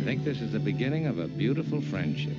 I 0.00 0.02
think 0.02 0.24
this 0.24 0.40
is 0.40 0.52
the 0.52 0.58
beginning 0.58 1.06
of 1.06 1.18
a 1.18 1.28
beautiful 1.28 1.82
friendship. 1.82 2.32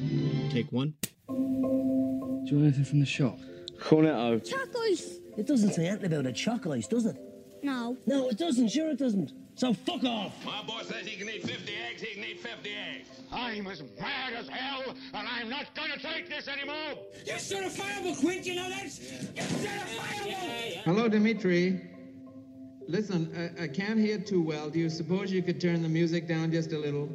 Take 0.49 0.71
one. 0.71 0.95
Do 1.27 1.35
you 1.35 2.57
want 2.57 2.63
anything 2.63 2.85
from 2.85 2.99
the 2.99 3.05
shop? 3.05 3.37
Cornetto. 3.79 4.43
Chuck 4.43 4.69
ice. 4.89 5.19
It 5.37 5.45
doesn't 5.45 5.73
say 5.73 5.85
anything 5.85 6.11
about 6.11 6.25
a 6.25 6.33
choc 6.33 6.65
ice, 6.65 6.87
does 6.87 7.05
it? 7.05 7.17
No. 7.61 7.95
No, 8.07 8.29
it 8.29 8.39
doesn't. 8.39 8.69
Sure, 8.69 8.89
it 8.89 8.97
doesn't. 8.97 9.33
So 9.53 9.75
fuck 9.75 10.03
off. 10.05 10.33
My 10.43 10.63
boy 10.63 10.81
says 10.81 11.05
he 11.05 11.15
can 11.15 11.29
eat 11.29 11.43
50 11.43 11.71
eggs, 11.87 12.01
he 12.01 12.15
can 12.15 12.23
eat 12.23 12.39
50 12.39 12.69
eggs. 12.71 13.09
I'm 13.31 13.67
as 13.67 13.83
mad 13.99 14.33
as 14.33 14.47
hell, 14.47 14.95
and 15.13 15.27
I'm 15.27 15.47
not 15.47 15.75
gonna 15.75 15.99
take 15.99 16.29
this 16.29 16.47
anymore. 16.47 16.97
You're 17.27 17.37
certifiable, 17.37 18.19
Quint, 18.19 18.43
you 18.43 18.55
know 18.55 18.69
that? 18.69 18.99
You're 19.35 19.45
certifiable! 19.45 20.81
Hello, 20.83 21.07
Dimitri. 21.07 21.79
Listen, 22.87 23.53
I, 23.59 23.65
I 23.65 23.67
can't 23.67 23.99
hear 23.99 24.17
too 24.17 24.41
well. 24.41 24.71
Do 24.71 24.79
you 24.79 24.89
suppose 24.89 25.31
you 25.31 25.43
could 25.43 25.61
turn 25.61 25.83
the 25.83 25.89
music 25.89 26.27
down 26.27 26.51
just 26.51 26.71
a 26.71 26.79
little? 26.79 27.07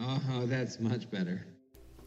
Oh, 0.00 0.46
that's 0.46 0.78
much 0.78 1.10
better. 1.10 1.44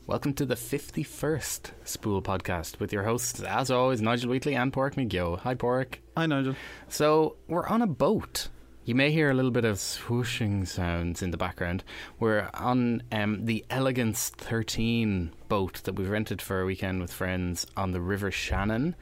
Welcome 0.07 0.33
to 0.35 0.45
the 0.45 0.55
51st 0.55 1.71
Spool 1.83 2.21
podcast 2.21 2.79
with 2.79 2.93
your 2.93 3.03
hosts, 3.03 3.41
as 3.41 3.69
always, 3.69 4.01
Nigel 4.01 4.29
Wheatley 4.29 4.55
and 4.55 4.71
Pork 4.71 4.95
McGill. 4.95 5.39
Hi, 5.39 5.55
Pork. 5.55 5.99
Hi, 6.15 6.25
Nigel. 6.25 6.55
So, 6.87 7.35
we're 7.47 7.67
on 7.67 7.81
a 7.81 7.87
boat. 7.87 8.47
You 8.85 8.95
may 8.95 9.11
hear 9.11 9.29
a 9.29 9.33
little 9.33 9.51
bit 9.51 9.65
of 9.65 9.75
swooshing 9.75 10.65
sounds 10.65 11.21
in 11.21 11.31
the 11.31 11.37
background. 11.37 11.83
We're 12.19 12.49
on 12.53 13.03
um, 13.11 13.45
the 13.45 13.65
Elegance 13.69 14.29
13 14.29 15.31
boat 15.49 15.81
that 15.83 15.95
we've 15.95 16.09
rented 16.09 16.41
for 16.41 16.61
a 16.61 16.65
weekend 16.65 17.01
with 17.01 17.11
friends 17.11 17.67
on 17.75 17.91
the 17.91 18.01
River 18.01 18.31
Shannon, 18.31 18.95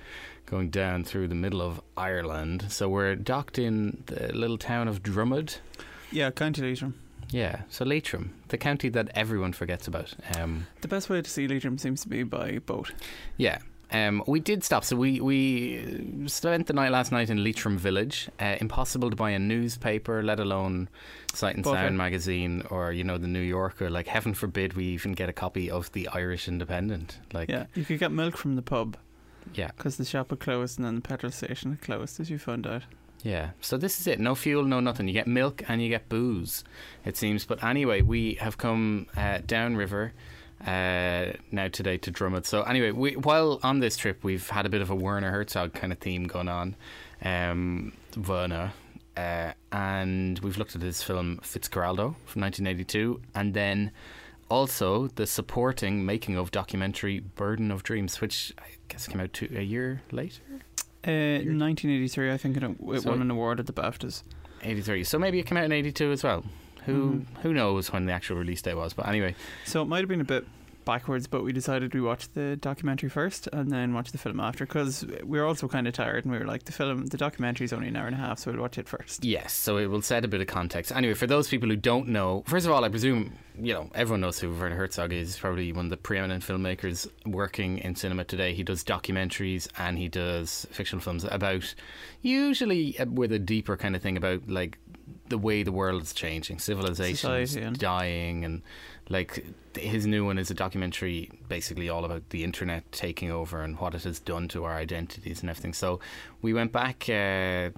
going 0.48 0.72
down 0.72 1.04
through 1.04 1.28
the 1.28 1.36
middle 1.36 1.62
of 1.62 1.80
Ireland. 1.96 2.66
So, 2.70 2.90
we're 2.90 3.16
docked 3.16 3.60
in 3.60 4.04
the 4.08 4.34
little 4.34 4.58
town 4.58 4.88
of 4.88 5.04
Drummond. 5.04 5.60
Yeah, 6.12 6.32
County 6.32 6.64
Leitrim. 6.64 6.96
Yeah, 7.32 7.62
so 7.70 7.86
Leitrim, 7.86 8.34
the 8.48 8.58
county 8.58 8.90
that 8.90 9.10
everyone 9.14 9.54
forgets 9.54 9.88
about. 9.88 10.14
Um, 10.38 10.68
The 10.82 10.88
best 10.88 11.10
way 11.10 11.22
to 11.22 11.30
see 11.30 11.48
Leitrim 11.48 11.78
seems 11.78 12.02
to 12.02 12.10
be 12.10 12.24
by 12.24 12.60
boat. 12.60 12.92
yeah. 13.38 13.60
Um, 13.92 14.24
we 14.28 14.40
did 14.40 14.64
stop. 14.64 14.84
So 14.84 14.96
we, 14.96 15.20
we 15.20 16.28
spent 16.28 16.68
the 16.68 16.74
night 16.74 16.92
last 16.92 17.12
night 17.12 17.32
in 17.32 17.44
Leitrim 17.44 17.76
Village. 17.76 18.30
Uh, 18.40 18.56
impossible 18.62 19.10
to 19.10 19.16
buy 19.16 19.32
a 19.32 19.40
newspaper, 19.40 20.22
let 20.22 20.40
alone 20.40 20.90
Sight 21.34 21.56
and 21.56 21.64
Butter. 21.64 21.78
Sound 21.78 21.98
magazine 21.98 22.62
or 22.70 22.92
you 22.92 23.04
know 23.04 23.18
the 23.18 23.28
New 23.28 23.42
Yorker. 23.42 23.90
Like 23.90 24.06
heaven 24.06 24.36
forbid 24.36 24.74
we 24.74 24.86
even 24.86 25.14
get 25.14 25.28
a 25.28 25.34
copy 25.34 25.72
of 25.72 25.92
the 25.94 26.08
Irish 26.10 26.48
Independent. 26.48 27.18
Like 27.34 27.50
Yeah, 27.50 27.66
you 27.74 27.84
could 27.84 27.98
get 27.98 28.12
milk 28.12 28.38
from 28.38 28.56
the 28.56 28.62
pub 28.62 28.96
yeah, 29.56 29.72
because 29.76 29.98
the 29.98 30.06
shop 30.06 30.30
had 30.30 30.40
closed 30.40 30.78
and 30.78 30.86
then 30.86 30.96
the 30.96 31.02
petrol 31.02 31.32
station 31.32 31.72
had 31.72 31.82
closed, 31.82 32.20
as 32.20 32.30
you 32.30 32.38
found 32.38 32.68
out. 32.68 32.84
Yeah. 33.24 33.52
So 33.62 33.78
this 33.78 34.00
is 34.00 34.08
it. 34.08 34.20
No 34.20 34.36
fuel, 34.36 34.64
no 34.64 34.80
nothing. 34.80 35.08
You 35.08 35.14
get 35.14 35.28
milk 35.28 35.64
and 35.68 35.82
you 35.82 35.90
get 35.90 36.10
booze. 36.10 36.64
It 37.06 37.18
seems. 37.18 37.46
But 37.46 37.64
anyway, 37.64 38.02
we 38.02 38.36
have 38.36 38.58
come 38.58 39.08
uh, 39.16 39.40
downriver. 39.46 40.14
Uh, 40.66 41.32
now 41.52 41.70
today 41.70 41.98
to 41.98 42.12
Drummond. 42.12 42.46
So 42.46 42.64
anyway, 42.64 42.92
we, 42.92 43.16
while 43.16 43.62
on 43.64 43.80
this 43.80 43.96
trip, 43.96 44.24
we've 44.24 44.50
had 44.50 44.66
a 44.66 44.70
bit 44.70 44.82
of 44.82 44.90
a 44.90 44.96
Werner 44.96 45.32
Herzog 45.32 45.74
kind 45.74 45.94
of 45.94 46.00
theme 46.00 46.26
going 46.26 46.50
on. 46.50 46.76
Um, 47.24 47.94
Werner, 48.28 48.74
uh, 49.16 49.54
and 49.72 50.40
we've 50.40 50.58
looked 50.58 50.76
at 50.76 50.82
his 50.82 51.02
film 51.02 51.40
Fitzcarraldo 51.44 52.16
from 52.26 52.42
1982, 52.42 53.22
and 53.36 53.54
then 53.54 53.92
also 54.50 55.08
the 55.08 55.28
supporting 55.28 56.06
making 56.06 56.36
of 56.36 56.52
documentary 56.52 57.20
Burden 57.20 57.72
of 57.72 57.84
Dreams, 57.84 58.20
which 58.20 58.54
I 58.60 58.66
guess 58.90 59.08
came 59.08 59.22
out 59.22 59.32
two, 59.32 59.48
a 59.56 59.62
year 59.62 60.02
later. 60.12 60.42
Uh, 61.08 61.40
1983, 61.46 62.32
I 62.32 62.38
think 62.38 62.58
it, 62.58 62.64
it 62.64 63.02
So- 63.02 63.10
won 63.10 63.22
an 63.22 63.32
award 63.32 63.60
at 63.60 63.66
the 63.68 63.74
BAFTAs. 63.74 64.24
83. 64.62 65.04
So 65.06 65.18
maybe 65.18 65.40
it 65.40 65.46
came 65.46 65.58
out 65.58 65.64
in 65.64 65.72
82 65.72 66.12
as 66.12 66.24
well. 66.24 66.44
Who 66.86 67.22
who 67.44 67.54
knows 67.54 67.92
when 67.94 68.06
the 68.06 68.12
actual 68.14 68.38
release 68.38 68.62
date 68.62 68.74
was? 68.76 68.94
But 68.94 69.08
anyway, 69.08 69.36
So 69.66 69.82
it 69.82 69.86
might 69.86 70.00
have 70.00 70.08
been 70.10 70.22
a 70.22 70.26
bit 70.26 70.46
backwards, 70.86 71.28
but 71.28 71.44
we 71.44 71.54
decided 71.54 71.94
we 71.94 72.02
watched 72.02 72.34
the 72.36 72.56
documentary 72.56 73.10
first 73.10 73.48
and 73.54 73.72
then 73.72 73.94
watch 73.94 74.12
the 74.12 74.18
film 74.18 74.40
after 74.40 74.66
because 74.66 75.06
we 75.24 75.40
were 75.40 75.46
also 75.46 75.68
kind 75.68 75.88
of 75.88 75.94
tired 75.94 76.26
and 76.26 76.32
we 76.32 76.40
were 76.40 76.46
like, 76.46 76.64
the 76.64 76.72
film, 76.72 77.06
the 77.08 77.18
documentary 77.18 77.66
is 77.66 77.74
only 77.74 77.88
an 77.88 77.96
hour 77.96 78.08
and 78.08 78.16
a 78.16 78.20
half, 78.20 78.40
so 78.40 78.52
we'll 78.52 78.62
watch 78.62 78.78
it 78.78 78.88
first. 78.88 79.24
yes. 79.24 79.54
So 79.54 79.78
it 79.78 79.88
will 79.88 80.02
set 80.02 80.26
a 80.26 80.28
bit 80.28 80.42
of 80.42 80.48
context. 80.48 80.92
Anyway, 80.92 81.14
for 81.14 81.28
those 81.28 81.48
people 81.48 81.70
who 81.70 81.76
don't 81.76 82.08
know, 82.08 82.44
first 82.48 82.66
of 82.66 82.72
all, 82.72 82.84
I 82.84 82.90
presume 82.90 83.34
you 83.62 83.74
know 83.74 83.90
everyone 83.94 84.22
knows 84.22 84.40
who 84.40 84.54
Werner 84.54 84.76
Herzog 84.76 85.12
is. 85.12 85.38
Probably 85.38 85.72
one 85.74 85.86
of 85.88 85.90
the 85.90 85.98
preeminent 85.98 86.44
filmmakers 86.44 87.08
working 87.26 87.80
in 87.80 87.96
cinema 87.96 88.24
today. 88.24 88.54
He 88.54 88.64
does 88.64 88.84
documentaries 88.84 89.68
and 89.78 89.98
he 89.98 90.08
does 90.08 90.66
fictional 90.72 91.02
films 91.02 91.26
about 91.26 91.74
usually 92.22 92.98
uh, 93.00 93.06
with 93.06 93.32
a 93.32 93.40
deeper 93.40 93.78
kind 93.78 93.96
of 93.96 94.02
thing 94.02 94.18
about 94.18 94.48
like 94.50 94.78
the 95.30 95.38
way 95.38 95.64
the 95.64 95.72
world 95.72 96.02
is 96.02 96.14
changing, 96.14 96.60
yeah. 97.56 97.72
dying, 97.72 98.44
and 98.44 98.62
like 99.10 99.46
his 99.78 100.06
new 100.06 100.26
one 100.26 100.38
is 100.38 100.52
a 100.52 100.54
documentary 100.54 101.32
basically 101.48 101.90
all 101.90 102.06
about 102.06 102.30
the 102.30 102.44
internet 102.44 102.92
taking 102.92 103.32
over 103.32 103.62
and 103.62 103.80
what 103.80 103.96
it 103.96 104.04
has 104.04 104.20
done 104.20 104.48
to 104.50 104.66
our 104.66 104.76
identities 104.76 105.42
and 105.42 105.50
everything. 105.50 105.74
So 105.74 106.00
we 106.42 106.54
went 106.54 106.72
back. 106.72 107.10
Uh, 107.10 107.70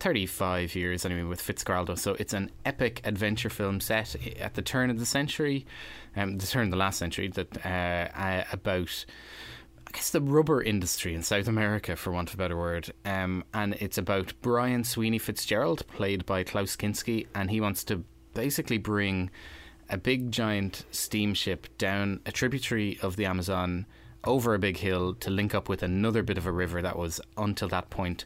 35 0.00 0.74
years 0.74 1.06
anyway 1.06 1.22
with 1.22 1.40
Fitzcarraldo. 1.40 1.98
So 1.98 2.14
it's 2.18 2.34
an 2.34 2.50
epic 2.66 3.00
adventure 3.04 3.48
film 3.48 3.80
set 3.80 4.14
at 4.38 4.52
the 4.52 4.60
turn 4.60 4.90
of 4.90 4.98
the 4.98 5.06
century, 5.06 5.64
um, 6.14 6.36
the 6.36 6.46
turn 6.46 6.64
of 6.64 6.70
the 6.72 6.76
last 6.76 6.98
century, 6.98 7.28
that 7.28 7.64
uh, 7.64 8.44
about 8.52 9.06
guess 9.94 10.10
the 10.10 10.20
rubber 10.20 10.60
industry 10.60 11.14
in 11.14 11.22
South 11.22 11.46
America, 11.48 11.96
for 11.96 12.12
want 12.12 12.28
of 12.28 12.34
a 12.34 12.38
better 12.38 12.56
word. 12.56 12.92
Um, 13.04 13.44
and 13.54 13.74
it's 13.74 13.96
about 13.96 14.34
Brian 14.42 14.84
Sweeney 14.84 15.18
Fitzgerald, 15.18 15.86
played 15.86 16.26
by 16.26 16.42
Klaus 16.42 16.76
Kinski, 16.76 17.26
and 17.34 17.50
he 17.50 17.60
wants 17.60 17.84
to 17.84 18.04
basically 18.34 18.78
bring 18.78 19.30
a 19.88 19.96
big 19.96 20.32
giant 20.32 20.84
steamship 20.90 21.66
down 21.78 22.20
a 22.26 22.32
tributary 22.32 22.98
of 23.02 23.16
the 23.16 23.26
Amazon 23.26 23.86
over 24.24 24.54
a 24.54 24.58
big 24.58 24.78
hill 24.78 25.14
to 25.14 25.30
link 25.30 25.54
up 25.54 25.68
with 25.68 25.82
another 25.82 26.22
bit 26.22 26.38
of 26.38 26.46
a 26.46 26.52
river 26.52 26.82
that 26.82 26.98
was 26.98 27.20
until 27.36 27.68
that 27.68 27.90
point 27.90 28.24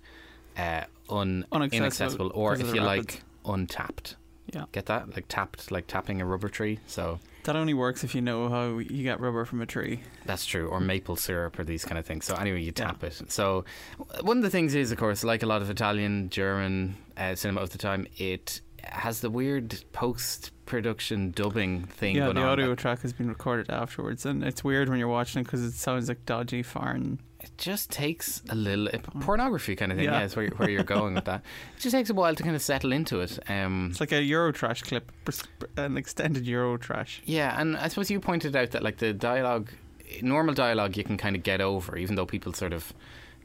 uh, 0.56 0.84
un- 1.10 1.44
inaccessible, 1.52 2.30
or 2.34 2.54
if 2.54 2.60
you 2.74 2.82
rapids. 2.82 3.14
like, 3.14 3.22
untapped. 3.44 4.16
Yeah. 4.54 4.64
Get 4.72 4.86
that? 4.86 5.14
Like 5.14 5.26
tapped, 5.28 5.70
like 5.70 5.86
tapping 5.86 6.20
a 6.20 6.24
rubber 6.24 6.48
tree. 6.48 6.78
So 6.86 7.20
That 7.48 7.56
only 7.56 7.72
works 7.72 8.04
if 8.04 8.14
you 8.14 8.20
know 8.20 8.50
how 8.50 8.76
you 8.76 9.02
get 9.02 9.20
rubber 9.20 9.46
from 9.46 9.62
a 9.62 9.64
tree. 9.64 10.00
That's 10.26 10.44
true, 10.44 10.68
or 10.68 10.80
maple 10.80 11.16
syrup, 11.16 11.58
or 11.58 11.64
these 11.64 11.82
kind 11.82 11.98
of 11.98 12.04
things. 12.04 12.26
So 12.26 12.34
anyway, 12.34 12.60
you 12.60 12.72
tap 12.72 13.02
it. 13.02 13.22
So 13.32 13.64
one 14.20 14.36
of 14.36 14.42
the 14.42 14.50
things 14.50 14.74
is, 14.74 14.92
of 14.92 14.98
course, 14.98 15.24
like 15.24 15.42
a 15.42 15.46
lot 15.46 15.62
of 15.62 15.70
Italian, 15.70 16.28
German 16.28 16.94
uh, 17.16 17.34
cinema 17.36 17.62
of 17.62 17.70
the 17.70 17.78
time, 17.78 18.06
it 18.18 18.60
has 18.84 19.22
the 19.22 19.30
weird 19.30 19.82
post 19.92 20.50
production 20.66 21.30
dubbing 21.30 21.84
thing 21.84 22.16
Yeah, 22.16 22.24
the 22.34 22.40
on. 22.40 22.46
audio 22.48 22.74
track 22.74 23.00
has 23.00 23.14
been 23.14 23.30
recorded 23.30 23.70
afterwards, 23.70 24.26
and 24.26 24.44
it's 24.44 24.62
weird 24.62 24.90
when 24.90 24.98
you're 24.98 25.08
watching 25.08 25.40
it 25.40 25.44
because 25.44 25.64
it 25.64 25.72
sounds 25.72 26.10
like 26.10 26.26
dodgy 26.26 26.62
foreign. 26.62 27.18
It 27.48 27.58
just 27.58 27.90
takes 27.90 28.42
a 28.48 28.54
little 28.54 28.88
pornography 29.20 29.74
kind 29.76 29.92
of 29.92 29.98
thing. 29.98 30.04
Yeah. 30.06 30.18
Yeah, 30.20 30.24
is 30.24 30.36
where, 30.36 30.48
where 30.50 30.70
you're 30.70 30.84
going 30.84 31.14
with 31.14 31.24
that. 31.24 31.42
It 31.76 31.80
just 31.80 31.94
takes 31.94 32.10
a 32.10 32.14
while 32.14 32.34
to 32.34 32.42
kind 32.42 32.56
of 32.56 32.62
settle 32.62 32.92
into 32.92 33.20
it. 33.20 33.38
Um, 33.48 33.88
It's 33.90 34.00
like 34.00 34.12
a 34.12 34.16
Eurotrash 34.16 34.82
clip, 34.84 35.10
an 35.76 35.96
extended 35.96 36.44
Eurotrash. 36.46 37.20
Yeah, 37.24 37.60
and 37.60 37.76
I 37.76 37.88
suppose 37.88 38.10
you 38.10 38.20
pointed 38.20 38.54
out 38.56 38.70
that 38.72 38.82
like 38.82 38.98
the 38.98 39.12
dialogue, 39.12 39.70
normal 40.22 40.54
dialogue, 40.54 40.96
you 40.96 41.04
can 41.04 41.16
kind 41.16 41.36
of 41.36 41.42
get 41.42 41.60
over, 41.60 41.96
even 41.96 42.16
though 42.16 42.26
people 42.26 42.52
sort 42.52 42.72
of 42.72 42.92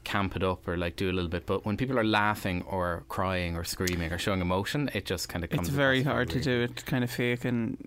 camp 0.04 0.36
it 0.36 0.44
up 0.44 0.68
or 0.68 0.76
like 0.78 0.96
do 0.96 1.10
a 1.10 1.14
little 1.14 1.30
bit. 1.30 1.46
But 1.46 1.66
when 1.66 1.78
people 1.78 1.98
are 1.98 2.04
laughing 2.04 2.64
or 2.64 3.04
crying 3.10 3.56
or 3.56 3.64
screaming 3.64 4.12
or 4.12 4.18
showing 4.18 4.42
emotion, 4.42 4.90
it 4.94 5.06
just 5.06 5.30
kind 5.30 5.44
of 5.44 5.50
comes. 5.50 5.68
It's 5.68 5.76
very 5.76 6.04
hard 6.04 6.30
to 6.32 6.40
do 6.42 6.62
it 6.62 6.86
kind 6.86 7.04
of 7.04 7.12
fake 7.12 7.46
and 7.46 7.78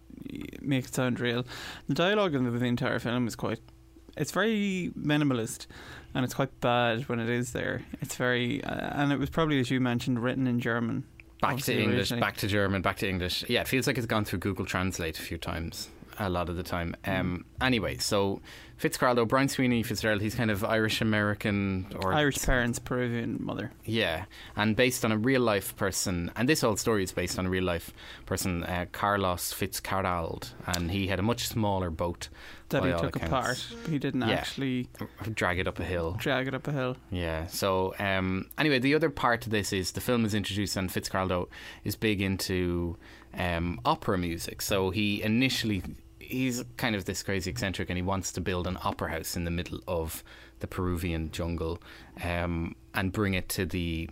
make 0.61 0.87
it 0.87 0.95
sound 0.95 1.21
real. 1.21 1.45
The 1.89 1.95
dialogue 1.95 2.35
in 2.35 2.45
the, 2.45 2.51
the 2.51 2.65
entire 2.67 2.99
film 2.99 3.27
is 3.27 3.37
quite. 3.37 3.61
It's 4.17 4.33
very 4.33 4.93
minimalist, 4.99 5.67
and 6.15 6.25
it's 6.25 6.35
quite 6.35 6.61
bad 6.61 7.09
when 7.09 7.21
it 7.21 7.29
is 7.29 7.53
there. 7.53 7.83
It's 8.01 8.17
very, 8.17 8.65
uh, 8.65 9.03
and 9.03 9.13
it 9.13 9.19
was 9.19 9.31
probably 9.31 9.61
as 9.61 9.71
you 9.71 9.81
mentioned, 9.81 10.23
written 10.23 10.47
in 10.47 10.61
German. 10.61 11.05
Back 11.41 11.59
to 11.59 11.79
English, 11.79 12.11
originally. 12.11 12.21
back 12.21 12.37
to 12.39 12.47
German, 12.47 12.81
back 12.81 12.97
to 12.99 13.09
English. 13.09 13.45
Yeah, 13.49 13.61
it 13.61 13.69
feels 13.69 13.87
like 13.87 13.99
it's 13.99 14.07
gone 14.07 14.25
through 14.25 14.39
Google 14.39 14.65
Translate 14.65 15.19
a 15.19 15.23
few 15.23 15.37
times. 15.37 15.91
A 16.19 16.29
lot 16.31 16.49
of 16.49 16.57
the 16.57 16.63
time. 16.63 16.97
Mm. 17.05 17.21
Um, 17.21 17.45
anyway, 17.61 17.99
so 17.99 18.41
Fitzcarraldo, 18.81 19.27
Brian 19.29 19.49
Sweeney 19.49 19.83
Fitzgerald, 19.83 20.21
he's 20.23 20.35
kind 20.35 20.51
of 20.51 20.65
Irish 20.65 21.01
American 21.01 21.87
or 22.01 22.13
Irish 22.15 22.43
parents, 22.45 22.79
Peruvian 22.79 23.39
mother. 23.41 23.71
Yeah, 23.85 24.25
and 24.55 24.75
based 24.77 25.05
on 25.05 25.13
a 25.13 25.19
real 25.19 25.41
life 25.43 25.77
person, 25.77 26.31
and 26.37 26.49
this 26.49 26.61
whole 26.63 26.77
story 26.77 27.03
is 27.03 27.13
based 27.13 27.39
on 27.39 27.47
a 27.47 27.51
real 27.51 27.65
life 27.65 27.93
person, 28.27 28.65
uh, 28.65 28.87
Carlos 28.93 29.53
Fitzcarrald, 29.53 30.53
and 30.67 30.91
he 30.91 31.07
had 31.09 31.19
a 31.19 31.23
much 31.23 31.49
smaller 31.49 31.91
boat 31.91 32.29
That 32.71 32.83
he 32.85 32.91
took 32.93 33.17
accounts. 33.17 33.27
apart. 33.71 33.89
He 33.91 33.99
didn't 33.99 34.23
Yeah. 34.23 34.31
actually 34.35 34.89
drag 35.35 35.59
it 35.59 35.69
up 35.69 35.79
a 35.79 35.85
hill. 35.85 36.17
drag 36.19 36.49
it 36.49 36.55
up 36.55 36.67
a 36.69 36.73
hill. 36.73 36.97
Yeah. 37.11 37.47
So 37.47 37.95
um, 37.99 38.47
anyway, 38.59 38.79
the 38.79 38.95
other 38.95 39.11
part 39.11 39.45
of 39.47 39.53
this 39.53 39.73
is 39.73 39.93
the 39.93 40.01
film 40.01 40.25
is 40.25 40.35
introduced, 40.35 40.77
and 40.77 40.91
Fitzcarraldo 40.91 41.49
is 41.85 41.95
big 41.97 42.21
into 42.21 42.97
um, 43.39 43.81
opera 43.85 44.17
music. 44.19 44.63
So 44.63 44.91
he 44.91 45.23
initially 45.23 45.83
he's 46.27 46.65
kind 46.77 46.95
of 46.95 47.05
this 47.05 47.23
crazy 47.23 47.51
eccentric, 47.51 47.89
and 47.91 47.97
he 47.97 48.03
wants 48.03 48.33
to 48.33 48.41
build 48.41 48.67
an 48.67 48.79
opera 48.83 49.11
house 49.11 49.37
in 49.37 49.45
the 49.45 49.51
middle 49.51 49.81
of 49.87 50.23
the 50.61 50.67
Peruvian 50.67 51.31
jungle 51.31 51.81
um, 52.23 52.75
and 52.95 53.13
bring 53.13 53.35
it 53.35 53.49
to 53.51 53.67
the 53.67 54.09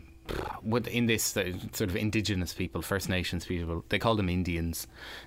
in 0.87 1.05
this 1.07 1.37
uh, 1.37 1.53
sort 1.73 1.91
of 1.91 1.97
indigenous 1.97 2.55
people, 2.55 2.81
First 2.81 3.11
Nations 3.11 3.45
people, 3.45 3.85
they 3.91 3.99
call 3.99 4.15
them 4.17 4.31
Indians 4.31 4.87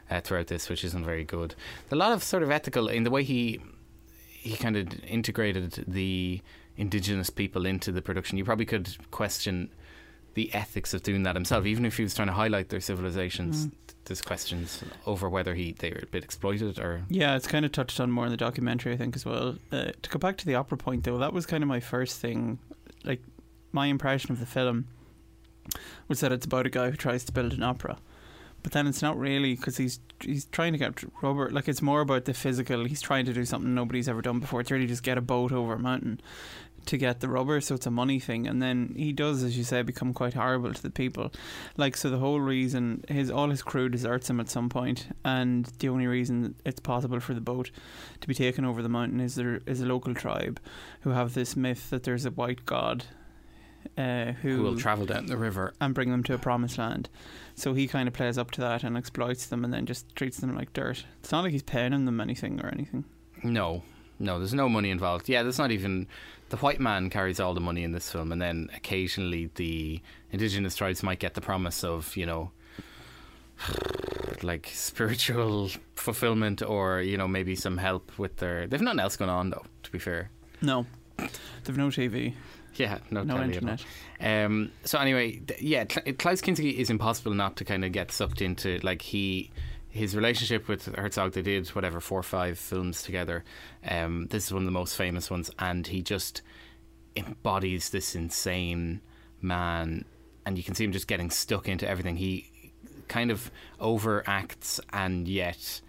uh, 0.10 0.22
throughout 0.22 0.48
this, 0.48 0.70
which 0.70 0.84
isn't 0.84 1.06
very 1.06 1.24
good. 1.24 1.54
A 1.92 1.96
lot 1.96 2.14
of 2.14 2.24
sort 2.24 2.42
of 2.42 2.50
ethical 2.50 2.88
in 2.88 3.04
the 3.04 3.12
way 3.12 3.24
he 3.24 3.60
he 4.26 4.56
kind 4.56 4.76
of 4.76 4.88
integrated 5.06 5.84
the 5.88 6.42
indigenous 6.78 7.30
people 7.30 7.66
into 7.66 7.92
the 7.92 8.02
production. 8.02 8.38
You 8.38 8.46
probably 8.46 8.66
could 8.66 8.96
question 9.12 9.70
the 10.36 10.54
ethics 10.54 10.94
of 10.94 11.04
doing 11.04 11.24
that 11.24 11.36
himself, 11.36 11.66
even 11.66 11.86
if 11.86 11.98
he 11.98 12.04
was 12.04 12.14
trying 12.14 12.28
to 12.28 12.34
highlight 12.34 12.70
their 12.70 12.80
civilizations. 12.80 13.68
Mm. 13.68 13.72
There's 14.08 14.22
questions 14.22 14.84
over 15.06 15.30
whether 15.30 15.54
he 15.54 15.74
they 15.74 15.92
were 15.92 16.02
a 16.04 16.06
bit 16.08 16.24
exploited 16.24 16.80
or 16.80 17.04
Yeah, 17.10 17.36
it's 17.36 17.48
kind 17.48 17.66
of 17.66 17.72
touched 17.72 18.00
on 18.00 18.12
more 18.12 18.26
in 18.26 18.32
the 18.32 18.38
documentary, 18.38 18.94
I 18.94 18.98
think, 18.98 19.16
as 19.16 19.26
well. 19.26 19.58
Uh, 19.72 19.92
to 20.02 20.10
go 20.10 20.18
back 20.18 20.38
to 20.38 20.46
the 20.46 20.56
opera 20.56 20.78
point, 20.78 21.04
though, 21.04 21.18
that 21.18 21.34
was 21.34 21.46
kind 21.46 21.64
of 21.64 21.68
my 21.68 21.80
first 21.80 22.20
thing. 22.20 22.60
Like, 23.04 23.22
my 23.72 23.88
impression 23.88 24.32
of 24.32 24.40
the 24.40 24.46
film 24.46 24.88
was 26.08 26.22
that 26.22 26.32
it's 26.32 26.46
about 26.46 26.66
a 26.66 26.70
guy 26.70 26.90
who 26.90 26.98
tries 26.98 27.24
to 27.26 27.32
build 27.32 27.54
an 27.54 27.64
opera. 27.64 27.98
But 28.64 28.72
then 28.72 28.88
it's 28.88 29.02
not 29.02 29.18
really 29.18 29.56
because 29.56 29.78
he's 29.78 30.00
he's 30.20 30.46
trying 30.46 30.74
to 30.74 30.80
get 30.80 31.04
rubber. 31.22 31.50
Like 31.50 31.68
it's 31.68 31.82
more 31.82 32.02
about 32.02 32.26
the 32.26 32.34
physical. 32.34 32.86
He's 32.86 33.02
trying 33.02 33.26
to 33.26 33.34
do 33.34 33.46
something 33.46 33.74
nobody's 33.74 34.10
ever 34.10 34.22
done 34.22 34.40
before. 34.40 34.62
It's 34.62 34.72
really 34.72 34.88
just 34.88 35.04
get 35.04 35.18
a 35.18 35.22
boat 35.22 35.52
over 35.52 35.74
a 35.74 35.80
mountain 35.80 36.20
to 36.88 36.98
get 36.98 37.20
the 37.20 37.30
rubber. 37.30 37.62
So 37.62 37.76
it's 37.76 37.86
a 37.86 37.92
money 37.92 38.20
thing. 38.20 38.48
And 38.48 38.62
then 38.62 38.94
he 38.98 39.14
does, 39.14 39.44
as 39.44 39.58
you 39.58 39.64
say, 39.64 39.82
become 39.82 40.14
quite 40.14 40.34
horrible 40.34 40.74
to 40.74 40.82
the 40.82 40.90
people. 40.90 41.32
Like 41.78 41.96
so, 41.96 42.10
the 42.10 42.18
whole 42.18 42.40
reason 42.40 43.04
his 43.08 43.30
all 43.30 43.50
his 43.50 43.62
crew 43.62 43.90
deserts 43.90 44.30
him 44.30 44.40
at 44.40 44.50
some 44.50 44.70
point, 44.70 45.08
and 45.24 45.66
the 45.80 45.90
only 45.90 46.08
reason 46.08 46.56
it's 46.66 46.80
possible 46.80 47.20
for 47.20 47.34
the 47.34 47.42
boat 47.42 47.72
to 48.22 48.28
be 48.28 48.34
taken 48.34 48.66
over 48.66 48.82
the 48.82 48.90
mountain 48.90 49.20
is 49.20 49.36
there 49.36 49.62
is 49.66 49.82
a 49.82 49.86
local 49.86 50.14
tribe 50.14 50.60
who 51.02 51.12
have 51.12 51.34
this 51.34 51.56
myth 51.56 51.90
that 51.90 52.04
there's 52.04 52.26
a 52.26 52.32
white 52.32 52.66
god. 52.66 53.06
Uh, 53.98 54.34
who 54.42 54.58
who 54.58 54.64
will 54.64 54.78
travel 54.78 55.06
down 55.06 55.28
the 55.28 55.38
river. 55.38 55.74
and 55.80 55.96
bring 55.96 56.12
them 56.12 56.22
to 56.22 56.34
a 56.34 56.38
promised 56.38 56.78
land. 56.78 57.10
So 57.56 57.74
he 57.74 57.88
kind 57.88 58.08
of 58.08 58.14
plays 58.14 58.38
up 58.38 58.52
to 58.52 58.62
that 58.62 58.84
and 58.84 58.98
exploits 58.98 59.46
them 59.46 59.64
and 59.64 59.74
then 59.74 59.86
just 59.86 60.14
treats 60.14 60.38
them 60.40 60.54
like 60.56 60.74
dirt. 60.74 61.06
It's 61.20 61.32
not 61.32 61.44
like 61.44 61.54
he's 61.54 61.64
paying 61.64 61.92
them 62.06 62.20
anything 62.20 62.60
or 62.60 62.68
anything. 62.68 63.06
No, 63.44 63.84
no, 64.20 64.38
there's 64.40 64.54
no 64.54 64.68
money 64.70 64.90
involved. 64.90 65.30
Yeah, 65.30 65.44
there's 65.44 65.60
not 65.60 65.72
even 65.72 66.08
the 66.50 66.58
white 66.58 66.80
man 66.80 67.10
carries 67.10 67.40
all 67.40 67.54
the 67.54 67.60
money 67.62 67.84
in 67.84 67.92
this 67.92 68.12
film, 68.12 68.32
and 68.32 68.42
then 68.42 68.70
occasionally 68.76 69.50
the 69.56 70.02
indigenous 70.32 70.76
tribes 70.76 71.04
might 71.04 71.20
get 71.20 71.34
the 71.34 71.42
promise 71.42 71.84
of 71.84 72.16
you 72.18 72.26
know. 72.26 72.52
Like 74.44 74.70
spiritual 74.72 75.72
fulfillment, 75.96 76.62
or 76.62 77.02
you 77.02 77.18
know, 77.18 77.28
maybe 77.28 77.56
some 77.56 77.78
help 77.78 78.12
with 78.20 78.38
their. 78.38 78.68
They've 78.68 78.80
nothing 78.82 79.00
else 79.00 79.18
going 79.18 79.32
on, 79.32 79.50
though. 79.50 79.66
To 79.84 79.92
be 79.92 79.98
fair, 79.98 80.30
No, 80.62 80.86
they've 81.64 81.76
no 81.76 81.88
TV, 81.88 82.36
yeah, 82.76 83.00
no, 83.10 83.24
no 83.24 83.38
telly 83.38 83.56
at 83.58 83.64
all. 83.64 83.70
internet. 83.70 84.46
Um, 84.46 84.72
so 84.84 85.00
anyway, 85.00 85.38
th- 85.40 85.60
yeah, 85.60 85.86
Cl- 85.90 86.14
Klaus 86.18 86.42
Kinski 86.42 86.76
is 86.76 86.92
impossible 86.92 87.34
not 87.34 87.56
to 87.58 87.66
kind 87.66 87.84
of 87.84 87.92
get 87.92 88.12
sucked 88.12 88.44
into. 88.44 88.80
Like 88.84 89.02
he, 89.02 89.50
his 89.90 90.16
relationship 90.16 90.68
with 90.68 90.86
Herzog, 90.96 91.34
they 91.34 91.42
did 91.42 91.68
whatever 91.70 92.00
four 92.00 92.20
or 92.20 92.24
five 92.24 92.60
films 92.60 93.04
together. 93.04 93.44
Um, 93.88 94.28
this 94.30 94.46
is 94.46 94.54
one 94.54 94.64
of 94.64 94.66
the 94.66 94.72
most 94.72 94.96
famous 94.96 95.32
ones, 95.32 95.50
and 95.60 95.88
he 95.88 96.02
just 96.02 96.42
embodies 97.16 97.90
this 97.90 98.16
insane 98.16 99.02
man, 99.42 100.06
and 100.46 100.58
you 100.58 100.64
can 100.64 100.76
see 100.76 100.84
him 100.84 100.92
just 100.92 101.08
getting 101.08 101.30
stuck 101.30 101.68
into 101.68 101.88
everything. 101.88 102.18
He 102.18 102.52
kind 103.08 103.32
of 103.32 103.52
overacts 103.80 104.80
and 104.92 105.28
yet 105.28 105.82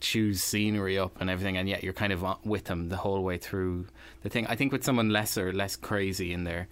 chews 0.00 0.42
scenery 0.42 0.98
up 0.98 1.20
and 1.20 1.28
everything, 1.30 1.56
and 1.56 1.68
yet 1.68 1.82
you're 1.84 1.92
kind 1.92 2.12
of 2.12 2.24
with 2.44 2.68
him 2.68 2.88
the 2.88 2.96
whole 2.96 3.22
way 3.22 3.36
through 3.38 3.86
the 4.22 4.28
thing. 4.28 4.46
I 4.46 4.56
think 4.56 4.72
with 4.72 4.82
someone 4.84 5.10
lesser, 5.10 5.52
less 5.52 5.76
crazy 5.76 6.32
in 6.32 6.44
there, 6.44 6.68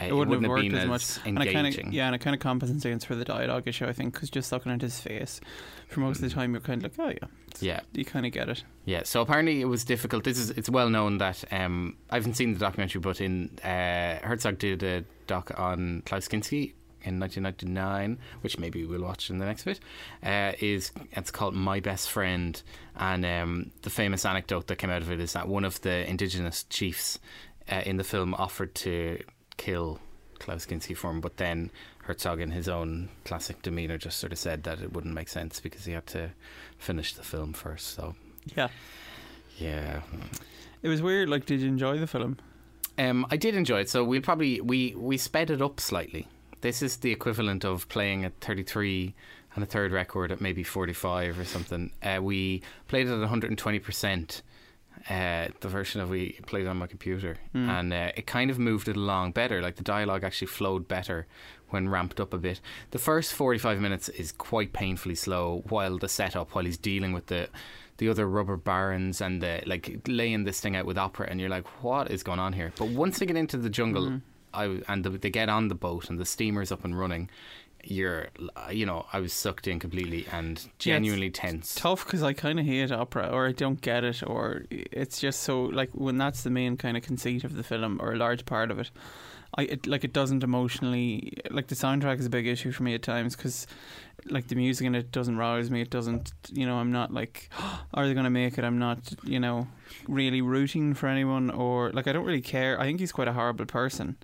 uh, 0.00 0.06
It 0.06 0.12
wouldn't, 0.14 0.42
have 0.42 0.48
worked 0.50 0.62
been 0.62 0.74
as 0.74 0.88
much. 0.88 1.02
as 1.02 1.20
And 1.24 1.38
it 1.42 1.52
kind 1.52 1.66
engaging. 1.66 1.88
of 1.88 1.92
yeah, 1.94 2.06
and 2.06 2.14
it 2.14 2.20
kind 2.20 2.34
of 2.34 2.40
compensates 2.40 3.04
for 3.04 3.14
the 3.14 3.24
dialogue 3.24 3.68
issue. 3.68 3.86
I 3.86 3.92
think 3.92 4.14
because 4.14 4.30
just 4.30 4.50
looking 4.52 4.72
at 4.72 4.80
his 4.80 4.98
face 5.00 5.40
for 5.88 6.00
most 6.00 6.16
of 6.22 6.28
the 6.28 6.34
time, 6.34 6.52
you're 6.52 6.60
kind 6.60 6.84
of 6.84 6.96
like, 6.98 7.18
oh 7.22 7.28
yeah, 7.28 7.28
yeah, 7.60 7.80
you 7.92 8.04
kind 8.04 8.24
of 8.26 8.32
get 8.32 8.48
it. 8.48 8.64
yeah. 8.84 9.02
So 9.04 9.20
apparently 9.20 9.60
it 9.60 9.66
was 9.66 9.84
difficult. 9.84 10.24
This 10.24 10.38
is 10.38 10.50
it's 10.50 10.70
well 10.70 10.88
known 10.90 11.18
that 11.18 11.44
um, 11.52 11.96
I 12.10 12.16
haven't 12.16 12.34
seen 12.34 12.52
the 12.54 12.58
documentary, 12.58 13.00
but 13.00 13.20
in 13.20 13.50
uh, 13.62 14.18
Herzog 14.22 14.58
did 14.58 14.82
a 14.82 15.04
doc 15.26 15.52
on 15.58 16.02
Klaus 16.06 16.28
Kinski 16.28 16.72
in 17.02 17.18
1999, 17.20 18.18
which 18.42 18.58
maybe 18.58 18.84
we'll 18.84 19.02
watch 19.02 19.30
in 19.30 19.38
the 19.38 19.46
next 19.46 19.64
bit. 19.64 19.80
Uh, 20.22 20.52
is 20.60 20.92
it's 21.12 21.30
called 21.30 21.54
My 21.54 21.80
Best 21.80 22.10
Friend, 22.10 22.60
and 22.96 23.24
um, 23.24 23.70
the 23.82 23.90
famous 23.90 24.24
anecdote 24.24 24.66
that 24.68 24.76
came 24.76 24.90
out 24.90 25.02
of 25.02 25.10
it 25.10 25.20
is 25.20 25.32
that 25.32 25.48
one 25.48 25.64
of 25.64 25.80
the 25.82 26.08
indigenous 26.08 26.64
chiefs 26.64 27.18
uh, 27.70 27.82
in 27.86 27.96
the 27.96 28.04
film 28.04 28.34
offered 28.34 28.74
to 28.76 29.22
kill 29.56 30.00
Klaus 30.38 30.66
Kinski 30.66 30.96
for 30.96 31.10
him, 31.10 31.20
but 31.20 31.36
then 31.36 31.70
Herzog, 32.04 32.40
in 32.40 32.50
his 32.50 32.68
own 32.68 33.08
classic 33.24 33.62
demeanor, 33.62 33.98
just 33.98 34.18
sort 34.18 34.32
of 34.32 34.38
said 34.38 34.64
that 34.64 34.80
it 34.80 34.92
wouldn't 34.92 35.14
make 35.14 35.28
sense 35.28 35.60
because 35.60 35.84
he 35.84 35.92
had 35.92 36.06
to 36.08 36.30
finish 36.78 37.14
the 37.14 37.22
film 37.22 37.52
first. 37.52 37.94
So 37.94 38.14
Yeah, 38.56 38.68
yeah, 39.58 40.00
it 40.82 40.88
was 40.88 41.02
weird. 41.02 41.28
Like, 41.28 41.46
did 41.46 41.60
you 41.60 41.68
enjoy 41.68 41.98
the 41.98 42.06
film? 42.06 42.38
um, 42.98 43.26
I 43.30 43.36
did 43.36 43.54
enjoy 43.54 43.80
it. 43.80 43.88
So 43.88 44.04
we'll 44.04 44.20
probably 44.20 44.60
we 44.60 44.94
we 44.96 45.16
sped 45.16 45.50
it 45.50 45.62
up 45.62 45.80
slightly. 45.80 46.28
This 46.60 46.82
is 46.82 46.96
the 46.98 47.10
equivalent 47.12 47.64
of 47.64 47.88
playing 47.88 48.24
at 48.24 48.32
33 48.40 49.14
and 49.54 49.64
a 49.64 49.66
third 49.66 49.92
record 49.92 50.30
at 50.30 50.40
maybe 50.40 50.62
45 50.62 51.38
or 51.38 51.44
something. 51.44 51.90
Uh, 52.02 52.20
we 52.22 52.62
played 52.88 53.06
it 53.08 53.12
at 53.12 53.18
120 53.20 53.78
percent. 53.78 54.42
Uh, 55.08 55.48
the 55.60 55.68
version 55.68 56.00
of 56.02 56.10
we 56.10 56.38
played 56.46 56.66
on 56.66 56.76
my 56.76 56.86
computer, 56.86 57.38
and 57.54 57.90
uh, 57.92 58.12
it 58.16 58.26
kind 58.26 58.50
of 58.50 58.58
moved 58.58 58.86
it 58.86 58.96
along 58.96 59.32
better. 59.32 59.62
Like 59.62 59.76
the 59.76 59.82
dialogue 59.82 60.24
actually 60.24 60.48
flowed 60.48 60.86
better 60.88 61.26
when 61.70 61.88
ramped 61.88 62.20
up 62.20 62.34
a 62.34 62.38
bit. 62.38 62.60
The 62.90 62.98
first 62.98 63.32
forty-five 63.32 63.80
minutes 63.80 64.10
is 64.10 64.30
quite 64.30 64.74
painfully 64.74 65.14
slow, 65.14 65.62
while 65.70 65.96
the 65.96 66.08
setup, 66.08 66.54
while 66.54 66.66
he's 66.66 66.76
dealing 66.76 67.14
with 67.14 67.26
the 67.28 67.48
the 67.96 68.10
other 68.10 68.26
rubber 68.28 68.58
barons 68.58 69.22
and 69.22 69.40
the 69.42 69.62
like 69.64 70.00
laying 70.06 70.44
this 70.44 70.60
thing 70.60 70.76
out 70.76 70.84
with 70.84 70.98
opera, 70.98 71.28
and 71.30 71.40
you're 71.40 71.48
like, 71.48 71.66
what 71.82 72.10
is 72.10 72.22
going 72.22 72.38
on 72.40 72.52
here? 72.52 72.70
But 72.76 72.88
once 72.88 73.18
they 73.18 73.26
get 73.26 73.36
into 73.36 73.56
the 73.56 73.70
jungle, 73.70 74.20
I 74.52 74.80
and 74.88 75.04
the, 75.04 75.10
they 75.10 75.30
get 75.30 75.48
on 75.48 75.68
the 75.68 75.74
boat 75.74 76.10
and 76.10 76.18
the 76.18 76.24
steamer's 76.24 76.72
up 76.72 76.84
and 76.84 76.98
running. 76.98 77.30
You're, 77.82 78.28
you 78.70 78.84
know, 78.84 79.06
I 79.10 79.20
was 79.20 79.32
sucked 79.32 79.66
in 79.66 79.78
completely 79.78 80.26
and 80.30 80.68
genuinely 80.78 81.30
tense. 81.30 81.74
tough 81.74 82.04
because 82.04 82.22
I 82.22 82.34
kind 82.34 82.60
of 82.60 82.66
hate 82.66 82.92
opera 82.92 83.30
or 83.32 83.48
I 83.48 83.52
don't 83.52 83.80
get 83.80 84.04
it 84.04 84.22
or 84.26 84.64
it's 84.70 85.18
just 85.18 85.40
so 85.40 85.62
like 85.62 85.90
when 85.92 86.18
that's 86.18 86.42
the 86.42 86.50
main 86.50 86.76
kind 86.76 86.98
of 86.98 87.02
conceit 87.02 87.42
of 87.42 87.54
the 87.54 87.62
film 87.62 87.98
or 88.02 88.12
a 88.12 88.16
large 88.16 88.44
part 88.44 88.70
of 88.70 88.78
it 88.78 88.90
I 89.56 89.62
it, 89.62 89.86
like 89.86 90.04
it 90.04 90.12
doesn't 90.12 90.42
emotionally 90.42 91.32
like 91.50 91.66
the 91.68 91.74
soundtrack 91.74 92.18
is 92.18 92.26
a 92.26 92.30
big 92.30 92.46
issue 92.46 92.72
for 92.72 92.82
me 92.82 92.94
at 92.94 93.02
times 93.02 93.36
because 93.36 93.66
like 94.26 94.48
the 94.48 94.54
music 94.54 94.86
in 94.86 94.94
it 94.94 95.10
doesn't 95.12 95.38
rouse 95.38 95.70
me 95.70 95.80
it 95.80 95.90
doesn't 95.90 96.32
you 96.52 96.66
know 96.66 96.76
I'm 96.76 96.92
not 96.92 97.12
like 97.12 97.48
are 97.94 98.06
they 98.06 98.14
going 98.14 98.24
to 98.24 98.30
make 98.30 98.58
it 98.58 98.64
I'm 98.64 98.78
not 98.78 98.98
you 99.24 99.40
know 99.40 99.66
really 100.06 100.40
rooting 100.40 100.94
for 100.94 101.08
anyone 101.08 101.50
or 101.50 101.90
like 101.90 102.06
I 102.06 102.12
don't 102.12 102.24
really 102.24 102.42
care 102.42 102.78
I 102.80 102.84
think 102.84 103.00
he's 103.00 103.12
quite 103.12 103.28
a 103.28 103.32
horrible 103.32 103.66
person 103.66 104.16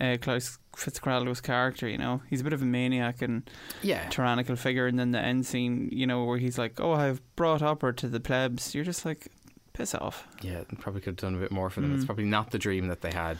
uh, 0.00 0.16
Klaus 0.20 0.58
Fitzcarraldo's 0.76 1.40
character 1.40 1.86
you 1.86 1.98
know 1.98 2.22
he's 2.30 2.40
a 2.40 2.44
bit 2.44 2.52
of 2.52 2.62
a 2.62 2.66
maniac 2.66 3.22
and 3.22 3.48
yeah, 3.82 4.08
tyrannical 4.08 4.56
figure, 4.56 4.86
and 4.86 4.98
then 4.98 5.12
the 5.12 5.20
end 5.20 5.46
scene, 5.46 5.88
you 5.92 6.06
know, 6.06 6.24
where 6.24 6.38
he's 6.38 6.58
like, 6.58 6.80
"Oh, 6.80 6.92
I've 6.92 7.20
brought 7.36 7.62
opera 7.62 7.94
to 7.94 8.08
the 8.08 8.20
plebs." 8.20 8.74
You're 8.74 8.84
just 8.84 9.04
like, 9.04 9.28
piss 9.72 9.94
off. 9.94 10.26
yeah, 10.42 10.62
probably 10.78 11.00
could 11.00 11.12
have 11.12 11.16
done 11.16 11.34
a 11.34 11.38
bit 11.38 11.52
more 11.52 11.70
for 11.70 11.80
them. 11.80 11.92
Mm. 11.92 11.96
It's 11.96 12.04
probably 12.04 12.24
not 12.24 12.50
the 12.50 12.58
dream 12.58 12.88
that 12.88 13.02
they 13.02 13.12
had. 13.12 13.38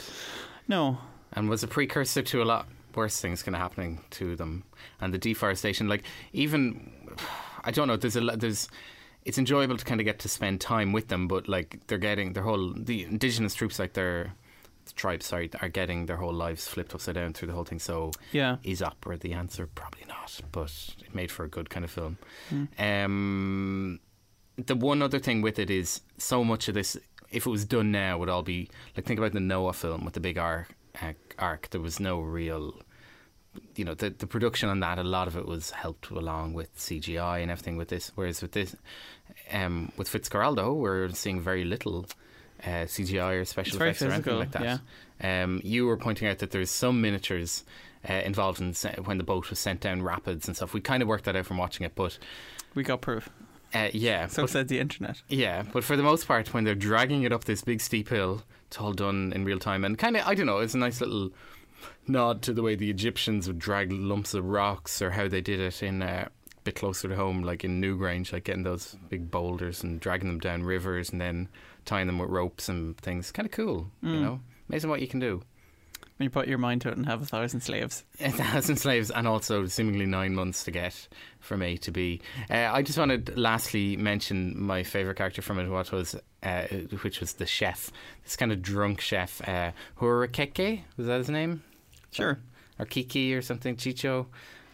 No, 0.69 0.99
and 1.37 1.49
was 1.49 1.63
a 1.63 1.69
precursor 1.69 2.23
to 2.23 2.43
a 2.43 2.45
lot 2.45 2.67
worse 2.95 3.21
things 3.21 3.43
kind 3.43 3.57
of 3.57 3.61
happening 3.61 4.01
to 4.11 4.37
them. 4.37 4.65
And 5.01 5.13
the 5.13 5.19
deforestation 5.19 5.89
like 5.89 6.05
even 6.33 6.93
i 7.65 7.71
don't 7.71 7.89
know 7.89 7.97
there's 7.97 8.17
a 8.17 8.21
there's 8.21 8.69
it's 9.25 9.39
enjoyable 9.39 9.77
to 9.77 9.85
kind 9.85 10.01
of 10.01 10.05
get 10.05 10.19
to 10.21 10.29
spend 10.29 10.61
time 10.61 10.93
with 10.93 11.09
them 11.09 11.27
but 11.29 11.49
like 11.49 11.81
they're 11.87 11.99
getting 11.99 12.35
their 12.35 12.43
whole 12.43 12.73
the 12.77 13.05
indigenous 13.05 13.55
troops 13.55 13.79
like 13.79 13.95
their 13.95 14.35
tribes 14.93 15.27
sorry 15.27 15.51
are 15.61 15.69
getting 15.69 16.07
their 16.07 16.17
whole 16.17 16.33
lives 16.33 16.69
flipped 16.69 16.95
upside 16.95 17.15
down 17.15 17.33
through 17.33 17.49
the 17.49 17.55
whole 17.55 17.65
thing. 17.65 17.79
So 17.79 18.13
yeah, 18.33 18.57
is 18.63 18.83
opera 18.83 19.17
the 19.17 19.33
answer? 19.33 19.67
Probably 19.67 20.05
not 20.07 20.41
but 20.53 20.95
it 21.01 21.15
made 21.15 21.31
for 21.31 21.45
a 21.45 21.49
good 21.49 21.71
kind 21.71 21.85
of 21.85 21.91
film. 21.91 22.19
Mm. 22.51 23.05
um 23.05 24.01
the 24.57 24.75
one 24.75 25.03
other 25.03 25.19
thing 25.19 25.43
with 25.43 25.59
it 25.59 25.71
is 25.71 26.01
so 26.19 26.45
much 26.45 26.69
of 26.69 26.75
this 26.75 26.97
if 27.31 27.47
it 27.47 27.51
was 27.51 27.65
done 27.65 27.91
now 27.91 28.19
would 28.19 28.29
all 28.29 28.43
be 28.43 28.69
like 28.97 29.05
think 29.05 29.19
about 29.19 29.33
the 29.33 29.41
noah 29.41 29.73
film 29.73 30.05
with 30.05 30.15
the 30.15 30.21
big 30.21 30.39
ark 30.39 30.69
ark 31.39 31.69
there 31.71 31.81
was 31.81 31.99
no 32.01 32.21
real 32.21 32.75
you 33.77 33.85
know 33.85 33.95
the 33.95 34.11
the 34.11 34.27
production 34.27 34.69
on 34.69 34.81
that 34.81 34.99
a 34.99 35.05
lot 35.05 35.29
of 35.29 35.37
it 35.37 35.47
was 35.47 35.71
helped 35.71 36.11
along 36.11 36.53
with 36.55 36.77
CGI 36.77 37.41
and 37.43 37.51
everything 37.51 37.77
with 37.77 37.89
this 37.89 38.11
whereas 38.15 38.43
with 38.43 38.53
this 38.53 38.75
um 39.53 39.93
with 39.97 40.09
Fitzcarraldo 40.09 40.75
we're 40.75 41.09
seeing 41.11 41.41
very 41.41 41.65
little 41.65 42.07
uh, 42.65 42.87
CGI 42.87 43.41
or 43.41 43.45
special 43.45 43.77
effects 43.77 44.03
or 44.03 44.11
anything 44.11 44.39
like 44.39 44.53
that 44.53 44.81
um 45.23 45.61
you 45.65 45.87
were 45.87 45.97
pointing 45.97 46.27
out 46.29 46.39
that 46.39 46.51
there's 46.51 46.71
some 46.71 47.01
miniatures 47.01 47.65
uh, 48.09 48.13
involved 48.15 48.61
in 48.61 48.75
when 49.05 49.19
the 49.19 49.25
boat 49.25 49.49
was 49.51 49.59
sent 49.59 49.81
down 49.81 50.03
rapids 50.03 50.47
and 50.49 50.57
stuff 50.57 50.75
we 50.75 50.81
kind 50.81 51.03
of 51.03 51.09
worked 51.09 51.25
that 51.25 51.37
out 51.37 51.47
from 51.47 51.57
watching 51.59 51.87
it 51.87 51.95
but 51.95 52.19
we 52.75 52.83
got 52.83 53.01
proof. 53.01 53.31
uh, 53.75 53.89
yeah 53.93 54.27
So 54.27 54.43
but- 54.43 54.51
said 54.51 54.69
the 54.69 54.81
internet. 54.81 55.23
yeah, 55.29 55.63
but 55.73 55.85
for 55.85 55.97
the 55.97 56.03
most 56.03 56.27
part, 56.27 56.53
when 56.53 56.65
they're 56.65 56.75
dragging 56.75 57.23
it 57.23 57.33
up 57.33 57.45
this 57.45 57.63
big 57.63 57.81
steep 57.81 58.09
hill, 58.09 58.43
it's 58.75 58.81
all 58.81 58.93
done 58.93 59.33
in 59.37 59.45
real 59.45 59.61
time, 59.61 59.85
and 59.85 59.97
kind 59.97 60.17
of 60.17 60.27
I 60.27 60.35
don't 60.35 60.47
know, 60.47 60.59
it's 60.59 60.75
a 60.75 60.79
nice 60.79 61.01
little 61.01 61.31
nod 62.09 62.43
to 62.43 62.53
the 62.53 62.61
way 62.63 62.75
the 62.75 62.91
Egyptians 62.91 63.47
would 63.47 63.61
drag 63.61 63.93
lumps 63.93 64.35
of 64.35 64.45
rocks, 64.47 65.01
or 65.01 65.13
how 65.13 65.29
they 65.29 65.41
did 65.41 65.61
it 65.61 65.81
in 65.81 66.03
uh, 66.03 66.27
a 66.29 66.61
bit 66.65 66.75
closer 66.75 67.07
to 67.09 67.15
home, 67.15 67.43
like 67.45 67.63
in 67.63 67.81
Newgrange, 67.81 68.33
like 68.33 68.43
getting 68.43 68.65
those 68.65 68.97
big 69.09 69.31
boulders 69.31 69.85
and 69.85 70.01
dragging 70.01 70.27
them 70.27 70.41
down 70.41 70.65
rivers 70.65 71.11
and 71.11 71.21
then 71.21 71.49
tying 71.85 72.09
them 72.09 72.19
with 72.19 72.31
ropes 72.31 72.69
and 72.69 72.99
things. 72.99 73.31
Kind 73.31 73.47
of 73.47 73.53
cool, 73.53 73.93
you 74.03 74.09
Mm. 74.09 74.23
know. 74.23 74.41
Amazing 74.69 74.91
what 74.91 75.01
you 75.01 75.07
can 75.07 75.21
do. 75.21 75.43
When 76.17 76.25
you 76.27 76.31
put 76.31 76.47
your 76.47 76.59
mind 76.59 76.83
to 76.83 76.91
it 76.91 76.97
and 76.97 77.07
have 77.07 77.23
a 77.23 77.27
thousand 77.27 77.61
slaves. 77.61 78.05
A 78.21 78.31
thousand 78.31 78.77
slaves, 78.77 79.11
and 79.11 79.27
also 79.27 79.67
seemingly 79.67 80.07
nine 80.07 80.33
months 80.33 80.63
to 80.65 80.71
get 80.71 81.09
from 81.41 81.61
A 81.61 81.77
to 81.79 81.91
B. 81.91 82.21
Uh, 82.49 82.71
I 82.73 82.83
just 82.83 82.99
wanted 82.99 83.27
to 83.27 83.41
lastly 83.41 83.97
mention 83.97 84.61
my 84.61 84.85
favorite 84.85 85.17
character 85.17 85.43
from 85.43 85.59
it, 85.59 85.69
what 85.69 85.91
was 85.91 86.15
uh, 86.45 86.63
which 87.03 87.19
was 87.19 87.33
the 87.35 87.47
chef, 87.47 87.91
this 88.23 88.37
kind 88.37 88.53
of 88.53 88.63
drunk 88.63 89.01
chef, 89.01 89.41
uh, 89.49 89.73
Huerequeque, 89.99 90.83
was 90.97 91.07
that 91.09 91.19
his 91.19 91.31
name? 91.31 91.65
Sure. 92.13 92.39
Or 92.79 92.85
Kiki 92.85 93.35
or 93.35 93.43
something, 93.43 93.77
Chicho. 93.77 94.27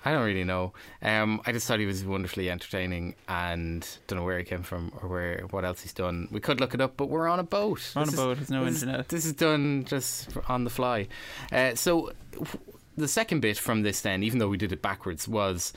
I 0.04 0.12
don't 0.12 0.24
really 0.24 0.44
know. 0.44 0.72
Um, 1.02 1.40
I 1.46 1.52
just 1.52 1.66
thought 1.66 1.78
he 1.78 1.86
was 1.86 2.04
wonderfully 2.04 2.50
entertaining, 2.50 3.14
and 3.28 3.86
don't 4.06 4.18
know 4.18 4.24
where 4.24 4.38
he 4.38 4.44
came 4.44 4.62
from 4.62 4.92
or 5.02 5.08
where 5.08 5.42
what 5.50 5.64
else 5.64 5.82
he's 5.82 5.92
done. 5.92 6.28
We 6.30 6.40
could 6.40 6.60
look 6.60 6.72
it 6.74 6.80
up, 6.80 6.96
but 6.96 7.06
we're 7.08 7.28
on 7.28 7.38
a 7.38 7.42
boat. 7.44 7.92
On 7.96 8.02
a 8.02 8.04
This 8.06 8.14
is- 8.14 8.20
boat 8.20 8.38
with 8.38 8.50
no 8.50 8.64
this 8.64 8.76
is- 8.76 8.82
internet. 8.82 9.08
This 9.08 9.24
is 9.26 9.32
done 9.34 9.84
just 9.84 10.30
on 10.48 10.64
the 10.64 10.70
fly. 10.70 11.08
Uh, 11.52 11.74
so 11.74 12.12
w- 12.32 12.48
the 12.96 13.08
second 13.08 13.40
bit 13.40 13.58
from 13.58 13.82
this, 13.82 14.00
then, 14.00 14.22
even 14.22 14.38
though 14.38 14.48
we 14.48 14.56
did 14.56 14.72
it 14.72 14.82
backwards, 14.82 15.28
was 15.28 15.72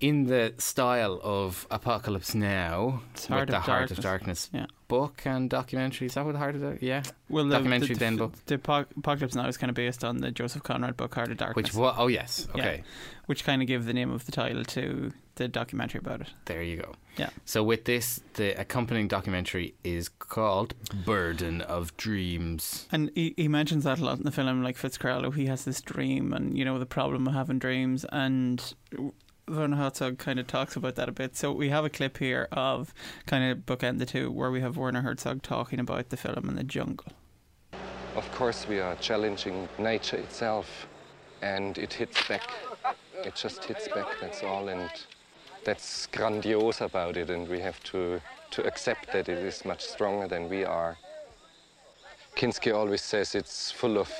in 0.00 0.26
the 0.26 0.54
style 0.58 1.20
of 1.22 1.66
Apocalypse 1.70 2.34
Now, 2.34 3.02
It's 3.14 3.28
with 3.28 3.48
the 3.48 3.60
Heart 3.60 3.66
Darkness. 3.66 3.98
of 3.98 4.04
Darkness 4.04 4.50
Yeah. 4.52 4.66
book 4.88 5.22
and 5.24 5.48
documentary. 5.48 6.06
Is 6.08 6.14
that 6.14 6.24
what 6.24 6.32
the 6.32 6.38
Heart 6.38 6.56
of 6.56 6.60
Darkness? 6.62 6.82
Yeah. 6.82 7.02
Well, 7.28 7.44
the, 7.44 7.50
documentary 7.56 7.94
the, 7.94 8.00
then 8.00 8.16
book. 8.16 8.32
The 8.46 8.58
Apoc- 8.58 8.96
Apocalypse 8.96 9.34
Now 9.34 9.46
is 9.48 9.56
kind 9.56 9.70
of 9.70 9.74
based 9.74 10.04
on 10.04 10.18
the 10.18 10.30
Joseph 10.30 10.62
Conrad 10.62 10.96
book 10.96 11.14
Heart 11.14 11.30
of 11.30 11.38
Darkness. 11.38 11.56
Which 11.72 11.74
what? 11.74 11.94
Oh 11.98 12.08
yes. 12.08 12.46
Yeah. 12.54 12.62
Okay. 12.62 12.84
Which 13.26 13.44
kind 13.44 13.62
of 13.62 13.68
gave 13.68 13.86
the 13.86 13.94
name 13.94 14.10
of 14.12 14.26
the 14.26 14.32
title 14.32 14.64
to 14.64 15.12
the 15.36 15.48
documentary 15.48 15.98
about 15.98 16.20
it. 16.22 16.28
There 16.46 16.62
you 16.62 16.76
go. 16.76 16.94
Yeah. 17.18 17.30
So 17.44 17.62
with 17.62 17.84
this, 17.84 18.20
the 18.34 18.58
accompanying 18.60 19.08
documentary 19.08 19.74
is 19.82 20.08
called 20.08 20.74
"Burden 21.04 21.60
of 21.62 21.96
Dreams." 21.96 22.86
And 22.92 23.10
he, 23.14 23.34
he 23.36 23.48
mentions 23.48 23.84
that 23.84 23.98
a 23.98 24.04
lot 24.04 24.18
in 24.18 24.24
the 24.24 24.30
film, 24.30 24.62
like 24.62 24.76
Fitzcarraldo, 24.76 25.34
he 25.34 25.46
has 25.46 25.64
this 25.64 25.80
dream 25.80 26.32
and, 26.32 26.56
you 26.56 26.64
know, 26.64 26.78
the 26.78 26.86
problem 26.86 27.26
of 27.26 27.34
having 27.34 27.58
dreams. 27.58 28.04
And 28.12 28.62
Werner 29.48 29.76
Herzog 29.76 30.18
kind 30.18 30.40
of 30.40 30.48
talks 30.48 30.74
about 30.74 30.96
that 30.96 31.08
a 31.08 31.12
bit. 31.12 31.36
So 31.36 31.52
we 31.52 31.68
have 31.68 31.84
a 31.84 31.90
clip 31.90 32.18
here 32.18 32.48
of 32.50 32.92
kind 33.26 33.44
of 33.44 33.58
bookend 33.58 33.98
the 33.98 34.06
two 34.06 34.30
where 34.30 34.50
we 34.50 34.60
have 34.60 34.76
Werner 34.76 35.02
Herzog 35.02 35.42
talking 35.42 35.78
about 35.78 36.08
the 36.08 36.16
film 36.16 36.48
in 36.48 36.56
the 36.56 36.64
jungle. 36.64 37.12
Of 38.16 38.30
course, 38.32 38.66
we 38.66 38.80
are 38.80 38.96
challenging 38.96 39.68
nature 39.78 40.16
itself, 40.16 40.86
and 41.42 41.78
it 41.78 41.92
hits 41.92 42.26
back. 42.26 42.50
It 43.24 43.34
just 43.36 43.64
hits 43.64 43.88
back, 43.88 44.06
that's 44.20 44.42
all, 44.42 44.68
and 44.68 44.90
that's 45.64 46.06
grandiose 46.06 46.80
about 46.80 47.16
it, 47.16 47.30
and 47.30 47.46
we 47.48 47.60
have 47.60 47.82
to, 47.84 48.20
to 48.52 48.66
accept 48.66 49.12
that 49.12 49.28
it 49.28 49.38
is 49.38 49.64
much 49.64 49.84
stronger 49.84 50.26
than 50.26 50.48
we 50.48 50.64
are. 50.64 50.96
Kinski 52.34 52.74
always 52.74 53.02
says 53.02 53.34
it's 53.34 53.70
full 53.70 53.98
of 53.98 54.10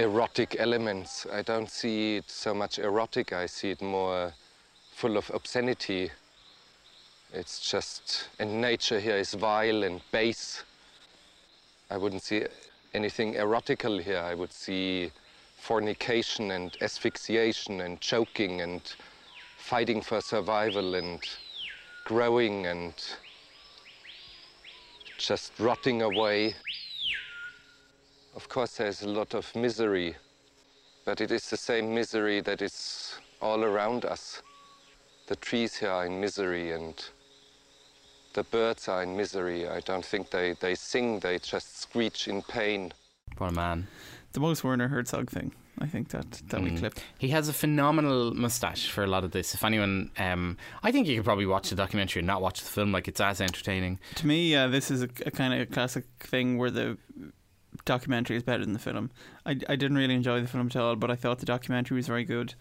erotic 0.00 0.56
elements. 0.58 1.26
I 1.30 1.42
don't 1.42 1.68
see 1.68 2.16
it 2.16 2.30
so 2.30 2.54
much 2.54 2.78
erotic, 2.78 3.34
I 3.34 3.44
see 3.44 3.70
it 3.70 3.82
more 3.82 4.32
full 4.92 5.18
of 5.18 5.30
obscenity. 5.34 6.10
It's 7.34 7.70
just, 7.70 8.28
and 8.38 8.62
nature 8.62 8.98
here 8.98 9.16
is 9.16 9.34
vile 9.34 9.84
and 9.84 10.00
base. 10.10 10.64
I 11.90 11.98
wouldn't 11.98 12.22
see 12.22 12.46
anything 12.94 13.34
erotical 13.34 13.98
here. 13.98 14.20
I 14.20 14.34
would 14.34 14.52
see 14.52 15.12
fornication 15.58 16.50
and 16.52 16.76
asphyxiation 16.80 17.82
and 17.82 18.00
choking 18.00 18.62
and 18.62 18.80
fighting 19.58 20.00
for 20.00 20.22
survival 20.22 20.94
and 20.94 21.20
growing 22.06 22.66
and 22.66 22.94
just 25.18 25.52
rotting 25.58 26.00
away. 26.00 26.54
Of 28.40 28.48
course, 28.48 28.78
there's 28.78 29.02
a 29.02 29.08
lot 29.08 29.34
of 29.34 29.54
misery, 29.54 30.16
but 31.04 31.20
it 31.20 31.30
is 31.30 31.50
the 31.50 31.58
same 31.58 31.94
misery 31.94 32.40
that 32.40 32.62
is 32.62 33.14
all 33.42 33.62
around 33.62 34.06
us. 34.06 34.40
The 35.28 35.36
trees 35.36 35.76
here 35.76 35.90
are 35.90 36.06
in 36.06 36.18
misery 36.22 36.72
and 36.72 36.94
the 38.32 38.42
birds 38.44 38.88
are 38.88 39.02
in 39.02 39.14
misery. 39.14 39.68
I 39.68 39.80
don't 39.80 40.04
think 40.04 40.30
they, 40.30 40.54
they 40.58 40.74
sing, 40.74 41.20
they 41.20 41.38
just 41.38 41.82
screech 41.82 42.28
in 42.28 42.40
pain. 42.40 42.94
What 43.36 43.50
a 43.50 43.54
man. 43.54 43.88
The 44.32 44.40
most 44.40 44.64
Werner 44.64 44.88
Herzog 44.88 45.28
thing, 45.28 45.52
I 45.78 45.86
think, 45.86 46.08
that, 46.08 46.40
that 46.48 46.62
we 46.62 46.70
Mm. 46.70 46.78
clipped. 46.78 47.04
He 47.18 47.28
has 47.28 47.46
a 47.50 47.52
phenomenal 47.52 48.32
mustache 48.34 48.88
for 48.88 49.04
a 49.04 49.06
lot 49.06 49.22
of 49.22 49.32
this. 49.32 49.54
If 49.54 49.62
anyone, 49.64 50.12
um, 50.18 50.56
I 50.82 50.90
think 50.92 51.06
you 51.08 51.16
could 51.16 51.26
probably 51.26 51.46
watch 51.46 51.68
the 51.68 51.76
documentary 51.76 52.20
and 52.20 52.26
not 52.26 52.40
watch 52.40 52.60
the 52.62 52.70
film. 52.70 52.90
Like 52.90 53.06
it's 53.06 53.20
as 53.20 53.42
entertaining. 53.42 53.98
To 54.14 54.26
me, 54.26 54.56
uh, 54.56 54.68
this 54.68 54.90
is 54.90 55.02
a, 55.02 55.10
a 55.26 55.30
kind 55.30 55.52
of 55.52 55.70
classic 55.70 56.04
thing 56.20 56.56
where 56.56 56.70
the 56.70 56.96
documentary 57.84 58.36
is 58.36 58.42
better 58.42 58.64
than 58.64 58.72
the 58.72 58.78
film. 58.78 59.10
I, 59.44 59.52
I 59.52 59.76
didn't 59.76 59.96
really 59.96 60.14
enjoy 60.14 60.40
the 60.40 60.46
film 60.46 60.66
at 60.66 60.76
all, 60.76 60.96
but 60.96 61.10
I 61.10 61.16
thought 61.16 61.38
the 61.38 61.46
documentary 61.46 61.96
was 61.96 62.06
very 62.06 62.24
good. 62.24 62.54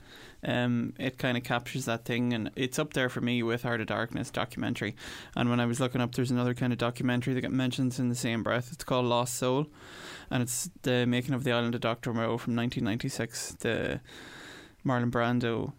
Um, 0.44 0.94
it 1.00 1.18
kind 1.18 1.38
of 1.38 1.44
captures 1.44 1.86
that 1.86 2.06
thing, 2.06 2.34
and 2.34 2.52
it's 2.56 2.80
up 2.80 2.94
there 2.94 3.10
for 3.10 3.22
me 3.22 3.44
with 3.44 3.64
Heart 3.64 3.82
of 3.82 3.88
Darkness 3.88 4.32
documentary. 4.32 4.96
And 5.36 5.50
when 5.50 5.60
I 5.60 5.66
was 5.66 5.80
looking 5.80 6.02
up, 6.02 6.16
there's 6.16 6.32
another 6.32 6.54
kind 6.54 6.74
of 6.74 6.80
documentary 6.80 7.34
that 7.34 7.42
got 7.42 7.52
mentioned 7.52 7.98
in 8.00 8.10
the 8.10 8.16
same 8.16 8.44
breath. 8.44 8.70
It's 8.72 8.84
called 8.84 9.06
Lost 9.06 9.36
Soul, 9.36 9.68
and 10.30 10.42
it's 10.42 10.70
the 10.84 11.06
making 11.06 11.34
of 11.34 11.44
the 11.44 11.52
Island 11.52 11.76
of 11.76 11.82
Doctor 11.82 12.14
Moreau 12.14 12.38
from 12.38 12.56
1996. 12.56 13.56
The 13.60 14.02
Marlon 14.86 15.12
Brando. 15.12 15.74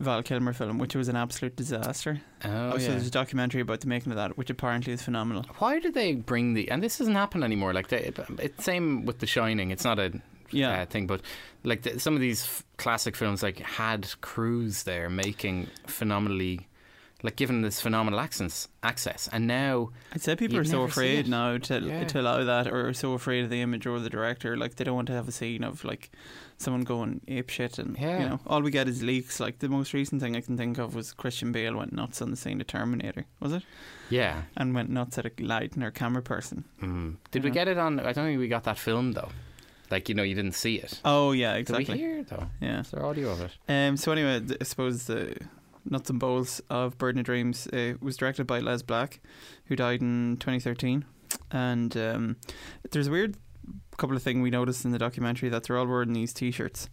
Val 0.00 0.22
Kilmer 0.22 0.52
film, 0.52 0.78
which 0.78 0.94
was 0.94 1.08
an 1.08 1.16
absolute 1.16 1.56
disaster. 1.56 2.20
Oh, 2.44 2.72
so 2.72 2.76
yeah. 2.84 2.88
there's 2.90 3.06
a 3.06 3.10
documentary 3.10 3.60
about 3.60 3.80
the 3.80 3.86
making 3.88 4.12
of 4.12 4.16
that, 4.16 4.36
which 4.38 4.50
apparently 4.50 4.92
is 4.92 5.02
phenomenal. 5.02 5.44
Why 5.58 5.78
do 5.78 5.90
they 5.90 6.14
bring 6.14 6.54
the? 6.54 6.70
And 6.70 6.82
this 6.82 6.98
doesn't 6.98 7.14
happen 7.14 7.42
anymore. 7.42 7.72
Like 7.72 7.88
they, 7.88 8.12
it's 8.38 8.64
same 8.64 9.04
with 9.04 9.18
The 9.18 9.26
Shining. 9.26 9.70
It's 9.70 9.84
not 9.84 9.98
a 9.98 10.20
Yeah. 10.50 10.82
uh, 10.82 10.86
thing, 10.86 11.06
but 11.06 11.20
like 11.64 11.82
the, 11.82 11.98
some 12.00 12.14
of 12.14 12.20
these 12.20 12.44
f- 12.44 12.64
classic 12.76 13.16
films, 13.16 13.42
like 13.42 13.58
had 13.58 14.08
crews 14.20 14.84
there 14.84 15.08
making 15.10 15.68
phenomenally, 15.86 16.68
like 17.26 17.36
given 17.36 17.60
this 17.60 17.80
phenomenal 17.80 18.20
access, 18.20 18.68
access, 18.82 19.28
and 19.32 19.46
now 19.46 19.90
I'd 20.14 20.22
say 20.22 20.34
people 20.36 20.56
are 20.58 20.64
so 20.64 20.82
afraid 20.84 21.28
now 21.28 21.58
to 21.58 21.80
Yeah. 21.80 22.04
to 22.04 22.20
allow 22.20 22.44
that, 22.44 22.66
or 22.68 22.92
so 22.94 23.12
afraid 23.12 23.44
of 23.44 23.50
the 23.50 23.60
image 23.60 23.84
or 23.86 23.98
the 24.00 24.08
director. 24.08 24.56
Like 24.56 24.76
they 24.76 24.84
don't 24.84 24.94
want 24.96 25.08
to 25.08 25.12
have 25.14 25.28
a 25.28 25.32
scene 25.32 25.64
of 25.64 25.84
like 25.84 26.10
someone 26.56 26.84
going 26.84 27.20
ape 27.28 27.50
shit, 27.50 27.78
and 27.78 27.98
Yeah. 27.98 28.22
you 28.22 28.28
know, 28.28 28.40
all 28.46 28.62
we 28.62 28.70
get 28.70 28.88
is 28.88 29.02
leaks. 29.02 29.40
Like 29.40 29.58
the 29.58 29.68
most 29.68 29.92
recent 29.92 30.22
thing 30.22 30.36
I 30.36 30.40
can 30.40 30.56
think 30.56 30.78
of 30.78 30.94
was 30.94 31.12
Christian 31.12 31.52
Bale 31.52 31.76
went 31.76 31.92
nuts 31.92 32.22
on 32.22 32.30
the 32.30 32.36
scene 32.36 32.60
of 32.60 32.66
Terminator, 32.68 33.26
was 33.40 33.52
it? 33.52 33.64
Yeah. 34.08 34.42
And 34.56 34.74
went 34.74 34.88
nuts 34.88 35.18
at 35.18 35.26
a 35.26 35.32
lighting 35.40 35.82
or 35.82 35.90
camera 35.90 36.22
person. 36.22 36.64
Mm. 36.80 37.16
Did 37.32 37.42
we 37.42 37.50
Yeah. 37.50 37.54
get 37.54 37.68
it 37.68 37.76
on? 37.78 37.98
I 38.00 38.12
don't 38.12 38.24
think 38.26 38.38
we 38.38 38.48
got 38.48 38.64
that 38.64 38.78
film 38.78 39.12
though. 39.12 39.30
Like 39.90 40.08
you 40.08 40.14
know, 40.14 40.22
you 40.24 40.34
didn't 40.34 40.54
see 40.54 40.76
it. 40.76 41.00
Oh 41.04 41.32
yeah, 41.32 41.54
exactly 41.54 41.84
Did 41.84 41.92
we 41.92 41.98
hear 41.98 42.18
it 42.18 42.28
though? 42.28 42.48
Yeah. 42.60 42.80
Is 42.80 42.90
there 42.90 43.04
audio 43.04 43.30
of 43.32 43.40
it? 43.40 43.52
Um. 43.68 43.96
So 43.96 44.12
anyway, 44.12 44.42
I 44.60 44.64
suppose 44.64 45.04
the 45.06 45.36
nuts 45.90 46.10
and 46.10 46.18
bolts 46.18 46.60
of 46.70 46.98
Burden 46.98 47.20
of 47.20 47.26
Dreams 47.26 47.66
uh, 47.68 47.94
was 48.00 48.16
directed 48.16 48.46
by 48.46 48.60
Les 48.60 48.82
Blank, 48.82 49.20
who 49.66 49.76
died 49.76 50.00
in 50.00 50.36
2013, 50.38 51.04
and 51.50 51.96
um, 51.96 52.36
there's 52.90 53.06
a 53.06 53.10
weird 53.10 53.36
couple 53.96 54.16
of 54.16 54.22
things 54.22 54.42
we 54.42 54.50
noticed 54.50 54.84
in 54.84 54.92
the 54.92 54.98
documentary 54.98 55.48
that 55.48 55.64
they're 55.64 55.78
all 55.78 55.86
wearing 55.86 56.12
these 56.12 56.32
T-shirts. 56.32 56.88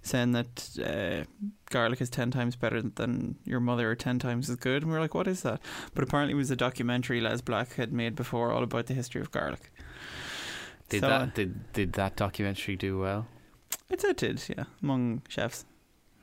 Saying 0.00 0.32
that 0.32 0.78
uh, 0.78 1.24
garlic 1.70 2.00
is 2.00 2.08
ten 2.08 2.30
times 2.30 2.54
better 2.54 2.80
than 2.80 3.34
your 3.44 3.58
mother, 3.58 3.90
or 3.90 3.96
ten 3.96 4.20
times 4.20 4.48
as 4.48 4.54
good, 4.56 4.82
and 4.82 4.92
we 4.92 4.96
are 4.96 5.00
like, 5.00 5.12
"What 5.12 5.26
is 5.26 5.42
that?" 5.42 5.60
But 5.92 6.04
apparently, 6.04 6.34
it 6.34 6.36
was 6.36 6.52
a 6.52 6.56
documentary 6.56 7.20
Les 7.20 7.40
Blank 7.40 7.74
had 7.74 7.92
made 7.92 8.14
before, 8.14 8.52
all 8.52 8.62
about 8.62 8.86
the 8.86 8.94
history 8.94 9.20
of 9.20 9.32
garlic. 9.32 9.72
Did 10.88 11.00
So, 11.00 11.08
that 11.08 11.34
did 11.34 11.72
did 11.72 11.92
that 11.94 12.14
documentary 12.14 12.76
do 12.76 13.00
well? 13.00 13.26
It 13.90 14.04
it 14.04 14.16
did, 14.16 14.40
yeah, 14.48 14.64
among 14.82 15.22
chefs. 15.28 15.64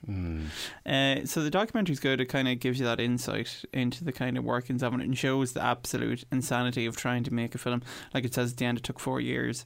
Mm. 0.08 0.48
Uh, 0.86 1.26
so 1.26 1.44
the 1.44 1.52
documentary's 1.52 2.00
good. 2.00 2.22
It 2.22 2.26
kind 2.26 2.48
of 2.48 2.60
gives 2.60 2.80
you 2.80 2.86
that 2.86 3.00
insight 3.00 3.64
into 3.74 4.04
the 4.04 4.12
kind 4.12 4.38
of 4.38 4.44
workings 4.44 4.84
of 4.84 4.94
it 4.94 5.02
and 5.02 5.18
shows 5.18 5.54
the 5.54 5.64
absolute 5.64 6.24
insanity 6.32 6.86
of 6.86 6.96
trying 6.96 7.24
to 7.24 7.34
make 7.34 7.56
a 7.56 7.58
film. 7.58 7.82
Like 8.14 8.26
it 8.26 8.34
says 8.34 8.52
at 8.52 8.58
the 8.58 8.66
end, 8.66 8.78
it 8.78 8.84
took 8.84 9.00
four 9.00 9.20
years 9.20 9.66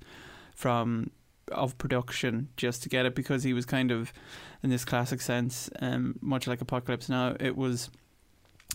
from 0.56 1.12
of 1.52 1.78
production 1.78 2.50
just 2.58 2.84
to 2.84 2.90
get 2.90 3.06
it 3.06 3.16
because 3.16 3.44
he 3.44 3.54
was 3.54 3.66
kind 3.66 3.92
of 3.92 4.14
in 4.62 4.70
this 4.70 4.86
classic 4.86 5.22
sense, 5.22 5.70
um, 5.80 6.18
much 6.22 6.48
like 6.48 6.62
Apocalypse 6.62 7.10
Now. 7.10 7.36
It 7.40 7.58
was 7.58 7.90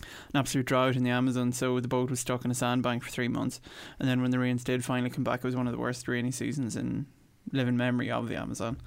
an 0.01 0.39
absolute 0.39 0.65
drought 0.65 0.95
in 0.95 1.03
the 1.03 1.09
Amazon, 1.09 1.51
so 1.51 1.79
the 1.79 1.87
boat 1.87 2.09
was 2.09 2.19
stuck 2.19 2.43
in 2.43 2.51
a 2.51 2.55
sandbank 2.55 3.03
for 3.03 3.09
three 3.09 3.27
months. 3.27 3.61
And 3.99 4.09
then 4.09 4.21
when 4.21 4.31
the 4.31 4.39
rains 4.39 4.63
did 4.63 4.83
finally 4.83 5.09
come 5.09 5.23
back, 5.23 5.39
it 5.39 5.45
was 5.45 5.55
one 5.55 5.67
of 5.67 5.73
the 5.73 5.79
worst 5.79 6.07
rainy 6.07 6.31
seasons 6.31 6.75
in 6.75 7.05
living 7.51 7.77
memory 7.77 8.11
of 8.11 8.27
the 8.27 8.35
Amazon. 8.35 8.77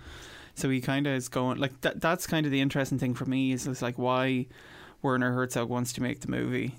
So 0.58 0.68
he 0.68 0.80
kind 0.80 1.06
of 1.06 1.14
is 1.14 1.28
going 1.28 1.58
like 1.58 1.80
that. 1.82 2.00
That's 2.00 2.26
kind 2.26 2.44
of 2.46 2.52
the 2.52 2.60
interesting 2.60 2.98
thing 2.98 3.14
for 3.14 3.26
me 3.26 3.52
is 3.52 3.66
it's 3.66 3.82
like 3.82 3.96
why 3.96 4.46
Werner 5.02 5.32
Herzog 5.32 5.68
wants 5.68 5.92
to 5.94 6.02
make 6.02 6.20
the 6.20 6.28
movie 6.30 6.74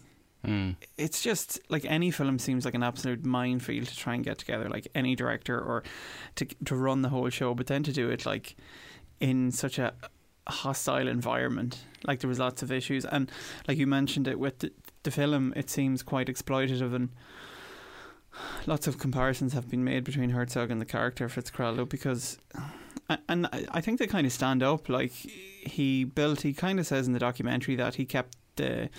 Mm. 0.46 0.78
it's 0.98 1.22
just 1.22 1.60
like 1.68 1.84
any 1.84 2.12
film 2.12 2.40
seems 2.40 2.64
like 2.64 2.74
an 2.74 2.82
absolute 2.82 3.26
minefield 3.26 3.88
to 3.88 3.96
try 3.98 4.16
and 4.16 4.24
get 4.24 4.38
together, 4.38 4.70
like 4.70 4.88
any 4.96 5.14
director 5.14 5.60
or 5.60 5.84
to 6.36 6.46
to 6.64 6.76
run 6.78 7.02
the 7.02 7.10
whole 7.10 7.30
show, 7.30 7.54
but 7.54 7.68
then 7.68 7.84
to 7.84 7.92
do 7.92 8.10
it 8.10 8.26
like 8.26 8.56
in 9.20 9.52
such 9.52 9.78
a 9.78 9.94
hostile 10.48 11.10
environment. 11.10 11.84
Like 12.08 12.22
there 12.22 12.30
was 12.30 12.40
lots 12.40 12.64
of 12.64 12.72
issues, 12.72 13.04
and 13.04 13.30
like 13.68 13.78
you 13.78 13.86
mentioned 13.86 14.30
it 14.30 14.40
with 14.40 14.60
the, 14.60 14.72
the 15.04 15.12
film, 15.12 15.52
it 15.58 15.70
seems 15.70 16.04
quite 16.04 16.28
exploitative 16.28 16.94
and. 16.96 17.10
Lots 18.66 18.88
of 18.88 18.98
comparisons 19.00 19.54
have 19.54 19.70
been 19.70 19.84
made 19.84 20.04
between 20.04 20.30
Herzog 20.30 20.72
and 20.72 20.80
the 20.80 20.86
character 20.86 21.28
Fitzcarraldo 21.28 21.90
because, 21.90 22.38
and 23.28 23.48
I 23.48 23.66
I 23.72 23.82
think 23.82 24.00
they 24.00 24.08
kind 24.08 24.26
of 24.26 24.34
stand 24.34 24.64
up. 24.64 24.90
Like 24.90 25.12
he 25.12 26.04
built, 26.04 26.42
he 26.42 26.54
kind 26.54 26.80
of 26.80 26.88
says 26.88 27.08
in 27.08 27.14
the 27.14 27.20
documentary 27.20 27.76
that 27.76 27.96
he 27.96 28.06
kept 28.06 28.38
the 28.56 28.90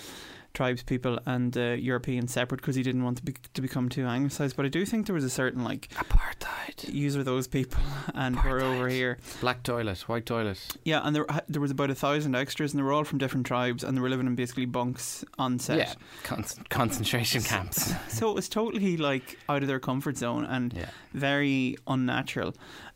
tribes 0.53 0.83
people 0.83 1.19
and 1.25 1.53
the 1.53 1.77
Europeans 1.79 2.33
separate 2.33 2.59
because 2.59 2.75
he 2.75 2.83
didn't 2.83 3.03
want 3.03 3.17
to 3.17 3.23
be, 3.23 3.33
to 3.53 3.61
become 3.61 3.89
too 3.89 4.05
anglicised. 4.05 4.55
But 4.55 4.65
I 4.65 4.69
do 4.69 4.85
think 4.85 5.05
there 5.05 5.15
was 5.15 5.23
a 5.23 5.29
certain 5.29 5.63
like 5.63 5.89
apartheid. 5.95 6.93
Use 6.93 7.15
are 7.15 7.23
those 7.23 7.47
people, 7.47 7.81
and 8.15 8.37
we're 8.43 8.61
over 8.61 8.87
here. 8.87 9.17
Black 9.39 9.63
toilet, 9.63 9.99
white 10.09 10.25
toilet. 10.25 10.77
Yeah, 10.83 11.01
and 11.03 11.15
there 11.15 11.25
there 11.47 11.61
was 11.61 11.71
about 11.71 11.89
a 11.89 11.95
thousand 11.95 12.35
extras, 12.35 12.73
and 12.73 12.79
they 12.79 12.83
were 12.83 12.93
all 12.93 13.03
from 13.03 13.17
different 13.17 13.45
tribes, 13.45 13.83
and 13.83 13.95
they 13.95 14.01
were 14.01 14.09
living 14.09 14.27
in 14.27 14.35
basically 14.35 14.65
bunks 14.65 15.23
on 15.37 15.59
set. 15.59 15.77
Yeah, 15.77 15.93
Con- 16.23 16.45
concentration 16.69 17.41
camps. 17.41 17.93
so 18.07 18.29
it 18.29 18.35
was 18.35 18.49
totally 18.49 18.97
like 18.97 19.37
out 19.47 19.61
of 19.61 19.67
their 19.67 19.79
comfort 19.79 20.17
zone 20.17 20.45
and 20.45 20.73
yeah. 20.73 20.89
very 21.13 21.77
unnatural, 21.87 22.53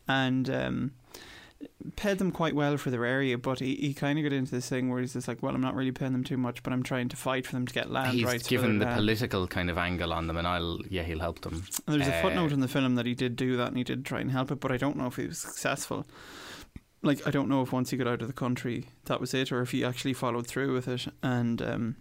and. 0.08 0.48
Um, 0.50 0.92
paid 1.96 2.18
them 2.18 2.32
quite 2.32 2.54
well 2.54 2.76
for 2.76 2.90
their 2.90 3.04
area, 3.04 3.38
but 3.38 3.60
he, 3.60 3.74
he 3.76 3.94
kind 3.94 4.18
of 4.18 4.22
got 4.22 4.32
into 4.32 4.50
this 4.50 4.68
thing 4.68 4.90
where 4.90 5.00
he's 5.00 5.12
just 5.12 5.28
like, 5.28 5.42
well, 5.42 5.54
I'm 5.54 5.60
not 5.60 5.74
really 5.74 5.92
paying 5.92 6.12
them 6.12 6.24
too 6.24 6.36
much, 6.36 6.62
but 6.62 6.72
I'm 6.72 6.82
trying 6.82 7.08
to 7.10 7.16
fight 7.16 7.46
for 7.46 7.52
them 7.52 7.66
to 7.66 7.72
get 7.72 7.90
land 7.90 8.12
he's 8.12 8.24
rights. 8.24 8.48
given 8.48 8.78
the 8.78 8.84
land. 8.86 8.98
political 8.98 9.46
kind 9.46 9.70
of 9.70 9.78
angle 9.78 10.12
on 10.12 10.26
them, 10.26 10.36
and 10.36 10.46
I'll 10.46 10.80
yeah, 10.88 11.02
he'll 11.02 11.20
help 11.20 11.40
them. 11.42 11.62
And 11.86 12.00
there's 12.00 12.08
uh, 12.08 12.16
a 12.16 12.22
footnote 12.22 12.52
in 12.52 12.60
the 12.60 12.68
film 12.68 12.94
that 12.96 13.06
he 13.06 13.14
did 13.14 13.36
do 13.36 13.56
that, 13.56 13.68
and 13.68 13.76
he 13.76 13.84
did 13.84 14.04
try 14.04 14.20
and 14.20 14.30
help 14.30 14.50
it, 14.50 14.60
but 14.60 14.72
I 14.72 14.76
don't 14.76 14.96
know 14.96 15.06
if 15.06 15.16
he 15.16 15.26
was 15.26 15.38
successful. 15.38 16.06
Like, 17.02 17.26
I 17.26 17.30
don't 17.30 17.48
know 17.48 17.62
if 17.62 17.72
once 17.72 17.90
he 17.90 17.96
got 17.96 18.08
out 18.08 18.22
of 18.22 18.26
the 18.26 18.32
country 18.34 18.86
that 19.04 19.20
was 19.20 19.32
it, 19.34 19.52
or 19.52 19.60
if 19.62 19.70
he 19.70 19.84
actually 19.84 20.14
followed 20.14 20.46
through 20.46 20.74
with 20.74 20.88
it 20.88 21.06
and 21.22 21.62
um, 21.62 21.96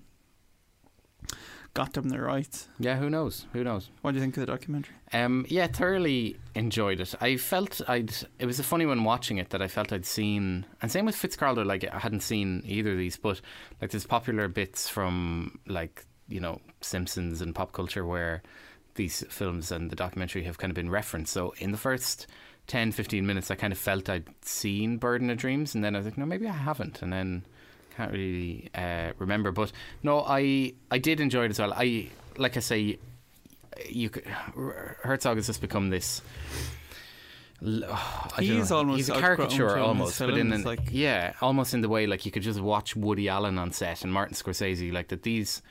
got 1.75 1.93
them 1.93 2.09
their 2.09 2.23
rights. 2.23 2.67
Yeah, 2.79 2.95
who 2.95 3.09
knows? 3.09 3.45
Who 3.53 3.63
knows? 3.63 3.91
What 4.01 4.11
do 4.11 4.15
you 4.15 4.21
think 4.21 4.35
of 4.37 4.41
the 4.41 4.51
documentary? 4.51 4.95
Um, 5.13 5.45
yeah, 5.47 5.67
thoroughly 5.67 6.37
enjoyed 6.55 6.99
it. 6.99 7.13
I 7.21 7.37
felt 7.37 7.81
I'd. 7.87 8.11
It 8.39 8.47
was 8.47 8.59
a 8.59 8.63
funny 8.63 8.87
one 8.87 9.03
watching 9.03 9.37
it 9.37 9.51
that 9.51 9.61
I 9.61 9.67
felt 9.67 9.93
I'd 9.93 10.05
seen, 10.05 10.65
and 10.81 10.91
same 10.91 11.05
with 11.05 11.15
Fitzcarraldo. 11.15 11.63
Like 11.63 11.85
I 11.93 11.99
hadn't 11.99 12.21
seen 12.21 12.63
either 12.65 12.93
of 12.93 12.97
these, 12.97 13.17
but 13.17 13.41
like 13.79 13.91
there's 13.91 14.07
popular 14.07 14.47
bits 14.47 14.89
from 14.89 15.59
like 15.67 16.05
you 16.27 16.39
know 16.39 16.59
Simpsons 16.81 17.41
and 17.41 17.53
pop 17.53 17.73
culture 17.73 18.05
where 18.05 18.41
these 18.95 19.23
films 19.29 19.71
and 19.71 19.91
the 19.91 19.95
documentary 19.95 20.43
have 20.43 20.57
kind 20.57 20.71
of 20.71 20.75
been 20.75 20.89
referenced. 20.89 21.33
So 21.33 21.53
in 21.57 21.73
the 21.73 21.77
first 21.77 22.27
10, 22.67 22.93
15 22.93 23.25
minutes, 23.25 23.51
I 23.51 23.55
kind 23.55 23.73
of 23.73 23.77
felt 23.77 24.09
I'd 24.09 24.27
seen 24.41 24.97
Burden 24.97 25.29
of 25.29 25.37
Dreams, 25.37 25.75
and 25.75 25.83
then 25.83 25.93
I 25.93 25.99
was 25.99 26.05
like, 26.05 26.17
no, 26.17 26.25
maybe 26.25 26.47
I 26.47 26.53
haven't, 26.53 27.01
and 27.01 27.11
then 27.11 27.45
can't 27.95 28.11
really 28.11 28.69
uh, 28.75 29.11
remember. 29.17 29.51
But 29.51 29.71
no, 30.03 30.23
I 30.25 30.73
I 30.91 30.97
did 30.97 31.19
enjoy 31.19 31.45
it 31.45 31.51
as 31.51 31.59
well. 31.59 31.73
I 31.73 32.09
like 32.37 32.57
I 32.57 32.59
say, 32.59 32.99
you 33.89 34.09
could, 34.09 34.25
Herzog 34.25 35.37
has 35.37 35.47
just 35.47 35.61
become 35.61 35.89
this. 35.89 36.21
Oh, 37.65 38.29
he's 38.37 38.69
know, 38.69 38.77
almost 38.77 38.97
he's 38.97 39.09
a 39.09 39.13
caricature 39.13 39.77
almost, 39.77 40.19
but 40.19 40.37
in 40.37 40.51
an, 40.51 40.63
like 40.63 40.89
yeah, 40.91 41.33
almost 41.41 41.73
in 41.73 41.79
the 41.79 41.87
way 41.87 42.05
like 42.05 42.25
you 42.25 42.31
could 42.31 42.43
just 42.43 42.59
watch 42.59 42.97
Woody 42.97 43.29
Allen 43.29 43.57
on 43.57 43.71
set 43.71 44.03
and 44.03 44.11
Martin 44.11 44.35
Scorsese, 44.35 44.91
like 44.91 45.07
that. 45.07 45.23
These 45.23 45.61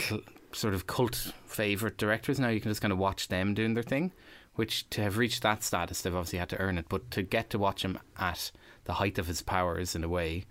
cl- 0.00 0.22
sort 0.52 0.74
of 0.74 0.86
cult 0.86 1.32
favorite 1.44 1.98
directors 1.98 2.38
now 2.38 2.48
you 2.48 2.60
can 2.60 2.70
just 2.70 2.80
kind 2.80 2.92
of 2.92 2.98
watch 2.98 3.28
them 3.28 3.52
doing 3.52 3.74
their 3.74 3.82
thing. 3.82 4.12
Which 4.54 4.88
to 4.90 5.02
have 5.02 5.18
reached 5.18 5.42
that 5.42 5.64
status, 5.64 6.00
they've 6.02 6.14
obviously 6.14 6.38
had 6.38 6.48
to 6.50 6.58
earn 6.58 6.78
it. 6.78 6.86
But 6.88 7.10
to 7.10 7.22
get 7.22 7.50
to 7.50 7.58
watch 7.58 7.84
him 7.84 7.98
at 8.16 8.52
the 8.84 8.94
height 8.94 9.18
of 9.18 9.26
his 9.26 9.42
powers, 9.42 9.96
in 9.96 10.04
a 10.04 10.08
way, 10.08 10.44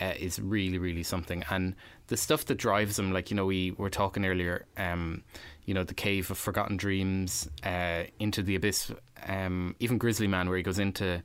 uh, 0.00 0.14
is 0.18 0.40
really, 0.40 0.78
really 0.78 1.02
something. 1.02 1.44
And 1.50 1.74
the 2.08 2.16
stuff 2.16 2.44
that 2.46 2.56
drives 2.56 2.98
him, 2.98 3.12
like, 3.12 3.30
you 3.30 3.36
know, 3.36 3.46
we 3.46 3.72
were 3.72 3.90
talking 3.90 4.24
earlier, 4.24 4.66
um, 4.76 5.22
you 5.64 5.74
know, 5.74 5.84
the 5.84 5.94
Cave 5.94 6.30
of 6.30 6.38
Forgotten 6.38 6.76
Dreams, 6.76 7.48
uh, 7.64 8.04
Into 8.18 8.42
the 8.42 8.54
Abyss, 8.56 8.92
um, 9.26 9.74
even 9.80 9.98
Grizzly 9.98 10.28
Man, 10.28 10.48
where 10.48 10.56
he 10.56 10.62
goes 10.62 10.78
into, 10.78 11.22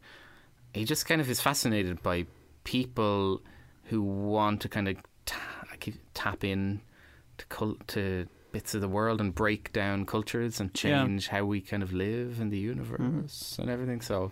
he 0.74 0.86
just 0.86 1.06
kind 1.06 1.22
of 1.22 1.30
is 1.30 1.40
fascinated 1.40 2.02
by 2.02 2.26
people 2.64 3.42
who 3.86 4.02
want 4.02 4.62
to 4.62 4.70
kind 4.70 4.88
of 4.88 4.98
ta- 5.26 5.66
tap 6.14 6.44
in 6.44 6.82
to 7.38 7.46
cult, 7.48 7.88
to 7.90 8.28
bits 8.52 8.74
of 8.74 8.82
the 8.82 8.88
world 8.88 9.22
and 9.22 9.34
break 9.34 9.72
down 9.72 10.06
cultures 10.06 10.60
and 10.60 10.74
change 10.74 11.28
yeah. 11.28 11.38
how 11.38 11.46
we 11.46 11.62
kind 11.62 11.84
of 11.84 11.94
live 11.94 12.40
in 12.40 12.50
the 12.50 12.58
universe 12.58 13.00
mm. 13.00 13.60
and 13.60 13.70
everything. 13.70 14.02
So 14.02 14.32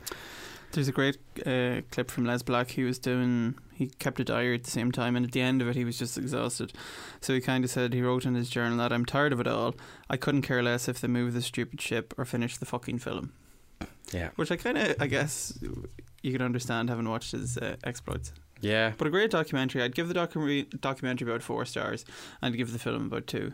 there's 0.72 0.88
a 0.88 0.92
great 0.92 1.18
uh, 1.46 1.82
clip 1.92 2.12
from 2.12 2.26
Les 2.26 2.42
Blank. 2.42 2.72
He 2.72 2.84
was 2.84 3.00
doing, 3.00 3.56
he 3.80 3.88
kept 3.88 4.20
a 4.20 4.26
diary 4.26 4.56
at 4.56 4.66
the 4.66 4.72
same 4.72 4.92
time, 4.92 5.16
and 5.16 5.26
at 5.26 5.32
the 5.32 5.40
end 5.40 5.62
of 5.62 5.70
it, 5.70 5.76
he 5.78 5.86
was 5.86 5.98
just 5.98 6.18
exhausted. 6.18 6.74
So 7.22 7.34
he 7.34 7.40
kind 7.40 7.64
of 7.64 7.72
said, 7.72 7.94
he 7.94 8.02
wrote 8.02 8.26
in 8.26 8.36
his 8.36 8.50
journal 8.50 8.78
that 8.80 8.92
I'm 8.92 9.06
tired 9.06 9.32
of 9.32 9.40
it 9.40 9.48
all. 9.48 9.74
I 10.10 10.18
couldn't 10.18 10.42
care 10.42 10.62
less 10.62 10.90
if 10.90 11.00
they 11.00 11.08
move 11.08 11.34
the 11.34 11.42
stupid 11.42 11.80
ship 11.80 12.14
or 12.18 12.26
finish 12.26 12.58
the 12.58 12.66
fucking 12.66 13.00
film. 13.00 13.32
Yeah. 14.12 14.32
Which 14.36 14.52
I 14.52 14.58
kind 14.58 14.78
of, 14.78 14.98
I 15.00 15.08
guess, 15.08 15.58
you 16.22 16.34
can 16.34 16.42
understand 16.42 16.90
having 16.90 17.08
watched 17.08 17.32
his 17.32 17.58
uh, 17.58 17.78
exploits. 17.86 18.34
Yeah. 18.60 18.92
But 18.98 19.08
a 19.08 19.12
great 19.12 19.32
documentary. 19.32 19.82
I'd 19.82 19.96
give 19.96 20.10
the 20.10 20.14
documentary 20.14 20.64
documentary 20.82 21.30
about 21.30 21.42
four 21.42 21.64
stars, 21.64 22.04
and 22.42 22.54
I'd 22.54 22.58
give 22.58 22.74
the 22.74 22.80
film 22.80 23.06
about 23.06 23.28
two. 23.28 23.54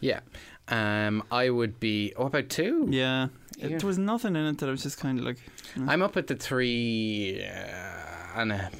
Yeah. 0.00 0.20
Um, 0.68 1.22
I 1.30 1.50
would 1.50 1.78
be. 1.78 2.14
Oh, 2.16 2.26
about 2.26 2.48
two? 2.48 2.88
Yeah. 2.90 3.28
yeah. 3.58 3.76
There 3.76 3.86
was 3.86 3.98
nothing 3.98 4.36
in 4.36 4.46
it 4.46 4.58
that 4.58 4.70
I 4.70 4.72
was 4.72 4.82
just 4.82 4.98
kind 4.98 5.18
of 5.18 5.26
like. 5.26 5.36
You 5.74 5.82
know. 5.82 5.92
I'm 5.92 6.00
up 6.00 6.16
at 6.16 6.28
the 6.28 6.34
three 6.34 7.44
uh, 7.44 8.40
and 8.40 8.52
a, 8.52 8.70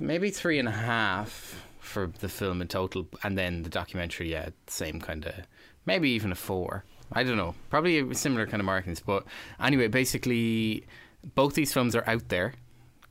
maybe 0.00 0.30
three 0.30 0.58
and 0.58 0.68
a 0.68 0.72
half 0.72 1.62
for 1.78 2.10
the 2.20 2.28
film 2.28 2.60
in 2.62 2.68
total, 2.68 3.06
and 3.22 3.36
then 3.36 3.62
the 3.62 3.70
documentary, 3.70 4.30
yeah, 4.32 4.50
same 4.66 5.00
kind 5.00 5.26
of, 5.26 5.34
maybe 5.86 6.10
even 6.10 6.32
a 6.32 6.36
four. 6.36 6.84
I 7.12 7.24
don't 7.24 7.36
know. 7.36 7.54
Probably 7.70 8.14
similar 8.14 8.46
kind 8.46 8.60
of 8.60 8.64
markings. 8.64 9.00
But 9.00 9.24
anyway, 9.60 9.88
basically, 9.88 10.86
both 11.34 11.54
these 11.54 11.72
films 11.72 11.96
are 11.96 12.08
out 12.08 12.28
there. 12.28 12.54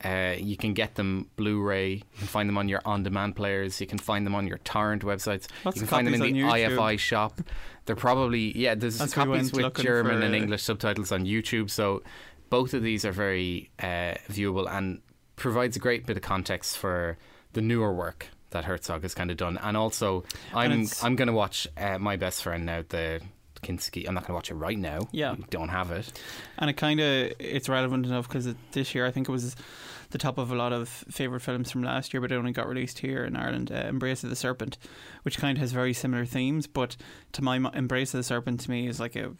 Uh, 0.02 0.34
you 0.38 0.56
can 0.56 0.72
get 0.72 0.94
them 0.94 1.28
Blu-ray. 1.36 1.92
You 1.92 2.02
can 2.16 2.26
find 2.26 2.48
them 2.48 2.56
on 2.56 2.70
your 2.70 2.80
on-demand 2.86 3.36
players. 3.36 3.78
You 3.82 3.86
can 3.86 3.98
find 3.98 4.24
them 4.24 4.34
on 4.34 4.46
your 4.46 4.56
torrent 4.58 5.02
websites. 5.02 5.46
Lots 5.64 5.76
you 5.76 5.82
can 5.82 5.88
find 5.88 6.06
them 6.06 6.14
in 6.14 6.20
the 6.20 6.32
YouTube. 6.32 6.76
IFI 6.76 6.98
shop. 6.98 7.42
They're 7.84 7.96
probably 7.96 8.56
yeah. 8.56 8.74
There's 8.74 8.96
That's 8.96 9.12
copies 9.12 9.52
we 9.52 9.62
with 9.62 9.74
German 9.74 10.22
and 10.22 10.34
English 10.34 10.62
subtitles 10.62 11.12
on 11.12 11.26
YouTube. 11.26 11.68
So 11.68 12.02
both 12.48 12.72
of 12.72 12.82
these 12.82 13.04
are 13.04 13.12
very 13.12 13.70
uh, 13.78 14.14
viewable 14.30 14.70
and 14.70 15.02
provides 15.40 15.76
a 15.76 15.80
great 15.80 16.06
bit 16.06 16.16
of 16.16 16.22
context 16.22 16.78
for 16.78 17.18
the 17.52 17.60
newer 17.60 17.92
work 17.92 18.28
that 18.50 18.64
Herzog 18.64 19.02
has 19.02 19.14
kind 19.14 19.30
of 19.30 19.36
done. 19.36 19.58
And 19.60 19.76
also, 19.76 20.24
I'm 20.54 20.86
I'm 21.02 21.16
going 21.16 21.28
to 21.28 21.34
watch 21.34 21.66
uh, 21.76 21.98
my 21.98 22.16
best 22.16 22.42
friend 22.42 22.64
now 22.66 22.84
the. 22.88 23.20
Kinski. 23.62 24.08
I'm 24.08 24.14
not 24.14 24.22
going 24.22 24.28
to 24.28 24.34
watch 24.36 24.50
it 24.50 24.54
right 24.54 24.78
now. 24.78 25.00
Yeah, 25.12 25.34
we 25.34 25.44
don't 25.50 25.68
have 25.68 25.90
it, 25.90 26.18
and 26.56 26.70
it 26.70 26.78
kind 26.78 26.98
of 26.98 27.32
it's 27.38 27.68
relevant 27.68 28.06
enough 28.06 28.26
because 28.26 28.48
this 28.72 28.94
year 28.94 29.04
I 29.04 29.10
think 29.10 29.28
it 29.28 29.32
was 29.32 29.54
the 30.12 30.16
top 30.16 30.38
of 30.38 30.50
a 30.50 30.54
lot 30.54 30.72
of 30.72 30.88
favorite 30.88 31.40
films 31.40 31.70
from 31.70 31.82
last 31.82 32.14
year, 32.14 32.22
but 32.22 32.32
it 32.32 32.36
only 32.36 32.52
got 32.52 32.66
released 32.66 33.00
here 33.00 33.22
in 33.22 33.36
Ireland. 33.36 33.70
Uh, 33.70 33.86
Embrace 33.86 34.24
of 34.24 34.30
the 34.30 34.36
Serpent, 34.36 34.78
which 35.24 35.36
kind 35.36 35.58
of 35.58 35.60
has 35.60 35.72
very 35.72 35.92
similar 35.92 36.24
themes, 36.24 36.66
but 36.66 36.96
to 37.32 37.42
my 37.42 37.56
Embrace 37.74 38.14
of 38.14 38.18
the 38.18 38.24
Serpent 38.24 38.60
to 38.60 38.70
me 38.70 38.88
is 38.88 38.98
like 38.98 39.14
a 39.14 39.32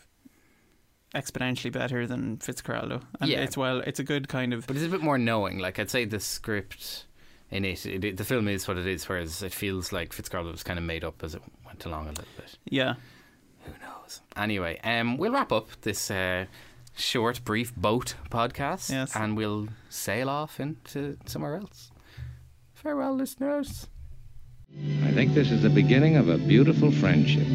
exponentially 1.15 1.73
better 1.73 2.07
than 2.07 2.37
Fitzcarraldo, 2.39 3.03
and 3.21 3.31
Yeah. 3.31 3.41
it's 3.41 3.57
well, 3.57 3.81
it's 3.81 3.99
a 3.99 4.05
good 4.05 4.29
kind 4.29 4.53
of 4.55 4.67
but 4.67 4.77
it's 4.77 4.85
a 4.85 4.89
bit 4.89 5.03
more 5.03 5.19
knowing. 5.19 5.59
Like 5.59 5.79
I'd 5.79 5.91
say 5.91 6.05
the 6.05 6.21
script 6.21 7.07
in 7.51 7.65
it, 7.65 7.85
it, 7.87 8.05
it- 8.05 8.17
the 8.17 8.25
film 8.25 8.47
is 8.49 8.69
what 8.69 8.77
it 8.79 8.87
is, 8.87 9.09
whereas 9.09 9.43
it 9.43 9.53
feels 9.53 9.93
like 9.93 10.11
Fitzcarraldo 10.13 10.53
was 10.53 10.63
kind 10.63 10.79
of 10.79 10.85
made 10.85 11.03
up 11.05 11.23
as 11.25 11.35
it 11.35 11.43
went 11.67 11.85
along 11.85 12.07
a 12.07 12.11
little 12.11 12.25
bit. 12.37 12.57
yeah. 12.67 12.95
Who 13.65 13.73
knows? 13.85 14.21
Anyway, 14.37 14.79
um, 14.85 15.17
we'll 15.19 15.33
wrap 15.33 15.53
up 15.53 15.69
this 15.83 16.11
uh, 16.11 16.47
short, 16.97 17.45
brief 17.45 17.75
boat 17.77 18.15
podcast, 18.31 18.91
Yes. 18.91 19.15
and 19.15 19.37
we'll 19.37 19.69
sail 19.91 20.31
off 20.31 20.59
into 20.61 21.19
somewhere 21.27 21.57
else. 21.57 21.91
Farewell, 22.73 23.15
listeners. 23.15 23.87
I 25.05 25.11
think 25.11 25.35
this 25.35 25.51
is 25.51 25.61
the 25.63 25.69
beginning 25.69 26.17
of 26.17 26.29
a 26.29 26.39
beautiful 26.39 26.91
friendship. 26.93 27.47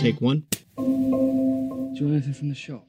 Take 0.00 0.20
one. 0.20 0.44
Do 0.76 0.82
you 0.82 2.06
want 2.06 2.14
anything 2.14 2.32
from 2.32 2.48
the 2.48 2.54
shop? 2.54 2.86